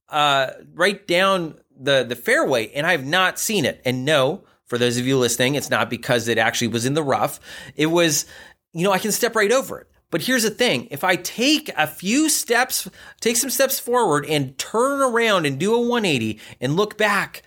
uh, 0.07 0.51
right 0.73 1.05
down 1.05 1.59
the, 1.77 2.05
the 2.07 2.15
fairway 2.15 2.71
and 2.71 2.87
I 2.87 2.91
have 2.91 3.05
not 3.05 3.39
seen 3.39 3.65
it. 3.65 3.81
And 3.83 4.05
no, 4.05 4.45
for 4.65 4.77
those 4.77 4.97
of 4.97 5.05
you 5.05 5.17
listening, 5.17 5.55
it's 5.55 5.69
not 5.69 5.89
because 5.89 6.27
it 6.27 6.37
actually 6.37 6.69
was 6.69 6.85
in 6.85 6.93
the 6.93 7.03
rough. 7.03 7.39
It 7.75 7.87
was, 7.87 8.25
you 8.71 8.83
know, 8.83 8.93
I 8.93 8.99
can 8.99 9.11
step 9.11 9.35
right 9.35 9.51
over 9.51 9.79
it. 9.79 9.87
But 10.13 10.21
here's 10.21 10.43
the 10.43 10.51
thing 10.51 10.87
if 10.91 11.03
I 11.03 11.15
take 11.15 11.71
a 11.75 11.87
few 11.87 12.29
steps, 12.29 12.87
take 13.19 13.35
some 13.35 13.49
steps 13.49 13.79
forward 13.79 14.27
and 14.27 14.55
turn 14.59 15.01
around 15.01 15.47
and 15.47 15.59
do 15.59 15.73
a 15.73 15.79
180 15.79 16.39
and 16.61 16.75
look 16.75 16.99
back, 16.99 17.41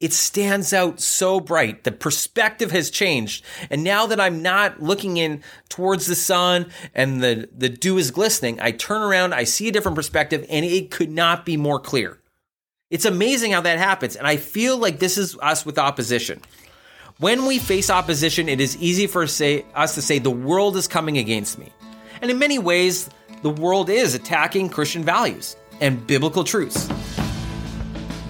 it 0.00 0.12
stands 0.12 0.72
out 0.72 1.00
so 1.00 1.40
bright. 1.40 1.82
The 1.82 1.90
perspective 1.90 2.70
has 2.70 2.88
changed. 2.88 3.44
And 3.68 3.82
now 3.82 4.06
that 4.06 4.20
I'm 4.20 4.42
not 4.42 4.80
looking 4.80 5.16
in 5.16 5.42
towards 5.68 6.06
the 6.06 6.14
sun 6.14 6.70
and 6.94 7.20
the, 7.22 7.48
the 7.56 7.68
dew 7.68 7.98
is 7.98 8.12
glistening, 8.12 8.60
I 8.60 8.70
turn 8.70 9.02
around, 9.02 9.34
I 9.34 9.44
see 9.44 9.68
a 9.68 9.72
different 9.72 9.96
perspective, 9.96 10.46
and 10.48 10.64
it 10.64 10.92
could 10.92 11.10
not 11.10 11.44
be 11.44 11.56
more 11.56 11.80
clear. 11.80 12.20
It's 12.90 13.04
amazing 13.04 13.52
how 13.52 13.60
that 13.62 13.78
happens. 13.78 14.14
And 14.14 14.26
I 14.26 14.36
feel 14.36 14.78
like 14.78 15.00
this 15.00 15.18
is 15.18 15.36
us 15.42 15.66
with 15.66 15.78
opposition. 15.78 16.40
When 17.18 17.46
we 17.46 17.58
face 17.58 17.90
opposition, 17.90 18.48
it 18.48 18.60
is 18.60 18.76
easy 18.76 19.08
for 19.08 19.26
say, 19.26 19.64
us 19.74 19.96
to 19.96 20.02
say, 20.02 20.20
the 20.20 20.30
world 20.30 20.76
is 20.76 20.86
coming 20.86 21.18
against 21.18 21.58
me. 21.58 21.72
And 22.22 22.30
in 22.30 22.38
many 22.38 22.60
ways, 22.60 23.10
the 23.42 23.50
world 23.50 23.90
is 23.90 24.14
attacking 24.14 24.68
Christian 24.68 25.02
values 25.02 25.56
and 25.80 26.06
biblical 26.06 26.44
truths. 26.44 26.88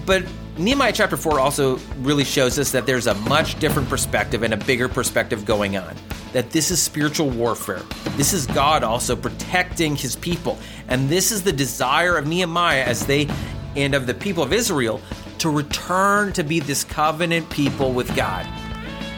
But 0.07 0.23
Nehemiah 0.59 0.91
chapter 0.91 1.15
4 1.15 1.39
also 1.39 1.77
really 1.99 2.25
shows 2.25 2.59
us 2.59 2.73
that 2.73 2.85
there's 2.85 3.07
a 3.07 3.13
much 3.15 3.57
different 3.59 3.87
perspective 3.87 4.43
and 4.43 4.53
a 4.53 4.57
bigger 4.57 4.89
perspective 4.89 5.45
going 5.45 5.77
on. 5.77 5.95
That 6.33 6.51
this 6.51 6.69
is 6.69 6.81
spiritual 6.81 7.29
warfare. 7.29 7.81
This 8.17 8.33
is 8.33 8.45
God 8.45 8.83
also 8.83 9.15
protecting 9.15 9.95
his 9.95 10.17
people. 10.17 10.59
And 10.89 11.07
this 11.07 11.31
is 11.31 11.43
the 11.43 11.53
desire 11.53 12.17
of 12.17 12.27
Nehemiah 12.27 12.83
as 12.83 13.05
they 13.05 13.29
and 13.77 13.95
of 13.95 14.05
the 14.05 14.13
people 14.13 14.43
of 14.43 14.51
Israel 14.51 14.99
to 15.37 15.49
return 15.49 16.33
to 16.33 16.43
be 16.43 16.59
this 16.59 16.83
covenant 16.83 17.49
people 17.49 17.93
with 17.93 18.13
God. 18.13 18.45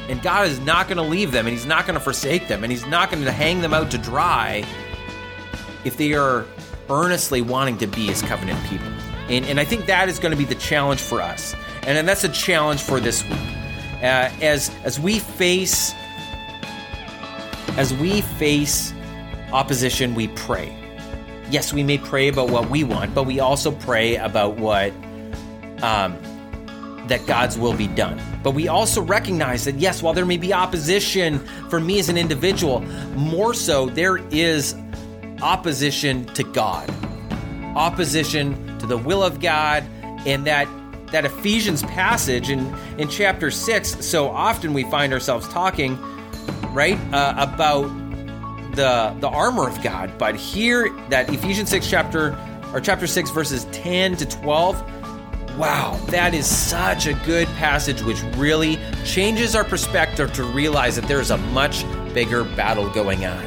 And 0.10 0.21
God 0.21 0.47
is 0.47 0.60
not 0.60 0.88
going 0.88 0.97
to 0.97 1.04
leave 1.04 1.32
them 1.32 1.47
and 1.47 1.58
he's 1.58 1.65
not 1.65 1.88
going 1.88 1.95
to 1.97 2.04
forsake 2.04 2.49
them 2.49 2.63
and 2.63 2.71
he's 2.71 2.86
not 2.86 3.10
going 3.10 3.23
to 3.23 3.32
hang 3.32 3.62
them 3.62 3.73
out 3.73 3.89
to 3.91 3.97
dry 3.97 4.63
if 5.86 5.97
they 5.97 6.13
are 6.13 6.45
earnestly 6.88 7.41
wanting 7.41 7.80
to 7.80 7.88
be 7.88 8.06
his 8.06 8.21
covenant 8.21 8.63
people. 8.67 8.91
And, 9.32 9.46
and 9.46 9.60
I 9.60 9.65
think 9.65 9.86
that 9.86 10.10
is 10.10 10.20
going 10.20 10.32
to 10.32 10.38
be 10.38 10.46
the 10.46 10.56
challenge 10.56 11.02
for 11.02 11.22
us. 11.22 11.56
And, 11.84 11.98
and 11.98 12.08
that's 12.08 12.24
a 12.24 12.30
challenge 12.30 12.82
for 12.82 13.00
this 13.00 13.24
week. 13.24 13.39
Uh, 14.02 14.30
as, 14.41 14.72
as 14.84 15.00
we 15.00 15.20
face 15.20 15.94
as 17.78 17.94
we 17.94 18.22
face 18.22 18.94
opposition, 19.54 20.13
we 20.13 20.28
pray. 20.30 20.76
Yes, 21.50 21.74
we 21.74 21.84
may 21.84 21.98
pray 21.98 22.28
about 22.28 22.50
what 22.50 22.70
we 22.70 22.84
want, 22.84 23.13
but 23.13 23.24
we 23.24 23.39
also 23.39 23.72
pray 23.72 24.17
about 24.17 24.58
what 24.58 24.91
um, 25.82 26.17
that 27.08 27.26
God's 27.26 27.58
will 27.58 27.74
be 27.74 27.88
done. 27.88 28.22
But 28.44 28.52
we 28.52 28.67
also 28.67 29.02
recognize 29.02 29.65
that 29.65 29.76
yes, 29.76 30.04
while 30.04 30.13
there 30.13 30.26
may 30.26 30.38
be 30.38 30.54
opposition 30.54 31.39
for 31.70 31.80
me 31.80 32.00
as 32.00 32.10
an 32.10 32.17
individual, 32.17 32.82
more 33.15 33.54
so 33.54 33.88
there 33.88 34.17
is 34.32 34.76
opposition 35.41 36.26
to 36.34 36.44
God, 36.44 36.89
opposition 37.76 38.71
to 38.82 38.86
the 38.86 38.98
will 38.98 39.24
of 39.24 39.39
God, 39.39 39.84
and 40.28 40.46
that 40.46 40.67
that 41.12 41.26
Ephesians 41.26 41.84
passage 41.84 42.50
in 42.50 42.76
in 42.98 43.08
chapter 43.08 43.50
six. 43.50 44.06
So 44.06 44.30
often 44.30 44.74
we 44.74 44.84
find 44.84 45.13
ourselves 45.13 45.48
talking, 45.48 45.98
right, 46.74 47.00
uh, 47.13 47.34
about 47.38 47.84
the 48.76 49.15
the 49.20 49.30
armor 49.30 49.67
of 49.67 49.82
God, 49.82 50.17
but 50.17 50.36
here 50.36 50.89
that 51.10 51.30
Ephesians 51.30 51.70
six 51.70 51.89
chapter 51.89 52.38
or 52.74 52.80
chapter 52.80 53.08
six 53.08 53.30
verses 53.30 53.65
ten 53.72 54.15
to 54.17 54.26
twelve. 54.26 54.82
Wow, 55.58 56.00
that 56.08 56.34
is 56.34 56.48
such 56.48 57.08
a 57.08 57.13
good 57.26 57.46
passage, 57.58 58.02
which 58.04 58.22
really 58.38 58.80
changes 59.04 59.54
our 59.54 59.65
perspective 59.65 60.32
to 60.34 60.46
realize 60.46 60.96
that 60.96 61.10
there 61.10 61.20
is 61.20 61.30
a 61.30 61.38
much 61.38 61.84
bigger 62.13 62.46
battle 62.46 62.89
going 62.89 63.26
on, 63.26 63.44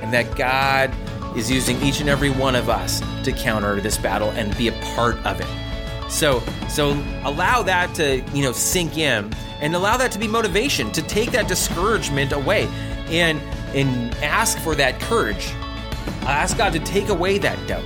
and 0.00 0.12
that 0.12 0.36
God 0.36 0.94
is 1.36 1.50
using 1.50 1.82
each 1.82 2.00
and 2.00 2.08
every 2.08 2.30
one 2.30 2.54
of 2.54 2.68
us 2.68 3.02
to 3.24 3.32
counter 3.32 3.80
this 3.80 3.98
battle 3.98 4.30
and 4.30 4.56
be 4.56 4.68
a 4.68 4.72
part 4.94 5.16
of 5.26 5.40
it. 5.40 6.10
So, 6.10 6.42
so 6.68 6.92
allow 7.24 7.62
that 7.62 7.94
to, 7.94 8.20
you 8.34 8.42
know, 8.42 8.52
sink 8.52 8.98
in 8.98 9.32
and 9.60 9.74
allow 9.74 9.96
that 9.96 10.10
to 10.12 10.18
be 10.18 10.26
motivation 10.26 10.90
to 10.92 11.02
take 11.02 11.30
that 11.32 11.48
discouragement 11.48 12.32
away 12.32 12.68
and 13.08 13.40
and 13.74 14.12
ask 14.16 14.58
for 14.58 14.74
that 14.74 14.98
courage. 15.00 15.52
Ask 16.22 16.56
God 16.56 16.72
to 16.72 16.80
take 16.80 17.08
away 17.08 17.38
that 17.38 17.68
doubt. 17.68 17.84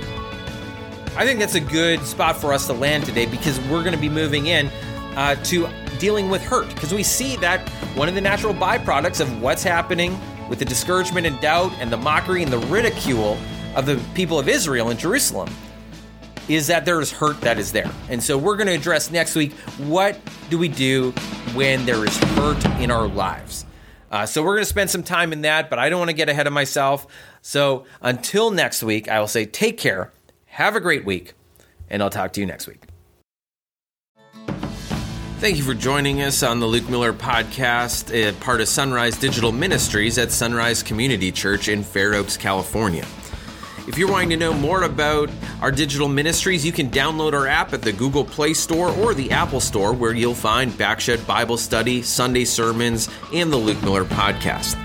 I 1.15 1.25
think 1.25 1.39
that's 1.39 1.55
a 1.55 1.59
good 1.59 2.01
spot 2.01 2.35
for 2.35 2.51
us 2.51 2.65
to 2.67 2.73
land 2.73 3.05
today 3.05 3.25
because 3.25 3.59
we're 3.61 3.83
going 3.83 3.93
to 3.93 4.01
be 4.01 4.09
moving 4.09 4.47
in 4.47 4.69
uh, 5.15 5.35
to 5.35 5.69
dealing 5.99 6.29
with 6.29 6.43
hurt 6.43 6.67
because 6.69 6.93
we 6.93 7.03
see 7.03 7.37
that 7.37 7.69
one 7.95 8.09
of 8.09 8.15
the 8.15 8.21
natural 8.21 8.53
byproducts 8.53 9.21
of 9.21 9.41
what's 9.41 9.63
happening 9.63 10.19
with 10.49 10.59
the 10.59 10.65
discouragement 10.65 11.25
and 11.25 11.39
doubt 11.39 11.71
and 11.79 11.91
the 11.91 11.97
mockery 11.97 12.43
and 12.43 12.51
the 12.51 12.59
ridicule 12.59 13.37
of 13.75 13.85
the 13.85 14.01
people 14.13 14.39
of 14.39 14.47
Israel 14.47 14.89
in 14.89 14.97
Jerusalem 14.97 15.49
is 16.47 16.67
that 16.67 16.85
there 16.85 17.01
is 17.01 17.11
hurt 17.11 17.41
that 17.41 17.57
is 17.57 17.71
there. 17.71 17.91
And 18.09 18.21
so 18.21 18.37
we're 18.37 18.55
going 18.55 18.67
to 18.67 18.73
address 18.73 19.11
next 19.11 19.35
week 19.35 19.53
what 19.77 20.19
do 20.49 20.57
we 20.57 20.67
do 20.67 21.11
when 21.53 21.85
there 21.85 22.03
is 22.05 22.17
hurt 22.17 22.63
in 22.79 22.91
our 22.91 23.07
lives. 23.07 23.65
Uh, 24.11 24.25
so 24.25 24.43
we're 24.43 24.53
going 24.53 24.63
to 24.63 24.69
spend 24.69 24.89
some 24.89 25.03
time 25.03 25.33
in 25.33 25.41
that, 25.41 25.69
but 25.69 25.79
I 25.79 25.89
don't 25.89 25.99
want 25.99 26.09
to 26.09 26.15
get 26.15 26.29
ahead 26.29 26.47
of 26.47 26.53
myself. 26.53 27.07
So 27.41 27.85
until 28.01 28.51
next 28.51 28.83
week, 28.83 29.09
I 29.09 29.19
will 29.19 29.27
say 29.27 29.45
take 29.45 29.77
care, 29.77 30.13
have 30.45 30.75
a 30.75 30.79
great 30.79 31.03
week, 31.03 31.33
and 31.89 32.01
I'll 32.01 32.09
talk 32.09 32.33
to 32.33 32.39
you 32.39 32.45
next 32.45 32.67
week. 32.67 32.81
Thank 35.39 35.57
you 35.57 35.63
for 35.63 35.73
joining 35.73 36.21
us 36.21 36.43
on 36.43 36.59
the 36.59 36.65
Luke 36.65 36.89
Miller 36.89 37.11
podcast, 37.11 38.39
part 38.39 38.61
of 38.61 38.67
Sunrise 38.67 39.17
Digital 39.17 39.51
Ministries 39.51 40.17
at 40.17 40.31
Sunrise 40.31 40.81
Community 40.81 41.31
Church 41.31 41.67
in 41.67 41.83
Fair 41.83 42.13
Oaks, 42.13 42.37
California. 42.37 43.05
If 43.87 43.99
you're 43.99 44.11
wanting 44.11 44.31
to 44.31 44.37
know 44.37 44.53
more 44.53 44.81
about 44.83 45.29
our 45.61 45.71
digital 45.71 46.07
ministries, 46.07 46.65
you 46.65 46.71
can 46.71 46.89
download 46.89 47.33
our 47.33 47.45
app 47.47 47.71
at 47.73 47.83
the 47.83 47.93
Google 47.93 48.25
Play 48.25 48.53
Store 48.53 48.89
or 48.89 49.13
the 49.13 49.29
Apple 49.31 49.59
Store, 49.59 49.93
where 49.93 50.13
you'll 50.13 50.33
find 50.33 50.71
Backshed 50.71 51.27
Bible 51.27 51.57
Study, 51.57 52.01
Sunday 52.01 52.45
sermons, 52.45 53.09
and 53.31 53.53
the 53.53 53.57
Luke 53.57 53.83
Miller 53.83 54.05
podcast. 54.05 54.75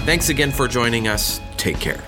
Thanks 0.05 0.29
again 0.29 0.53
for 0.53 0.69
joining 0.69 1.09
us. 1.09 1.41
Take 1.57 1.81
care. 1.81 2.05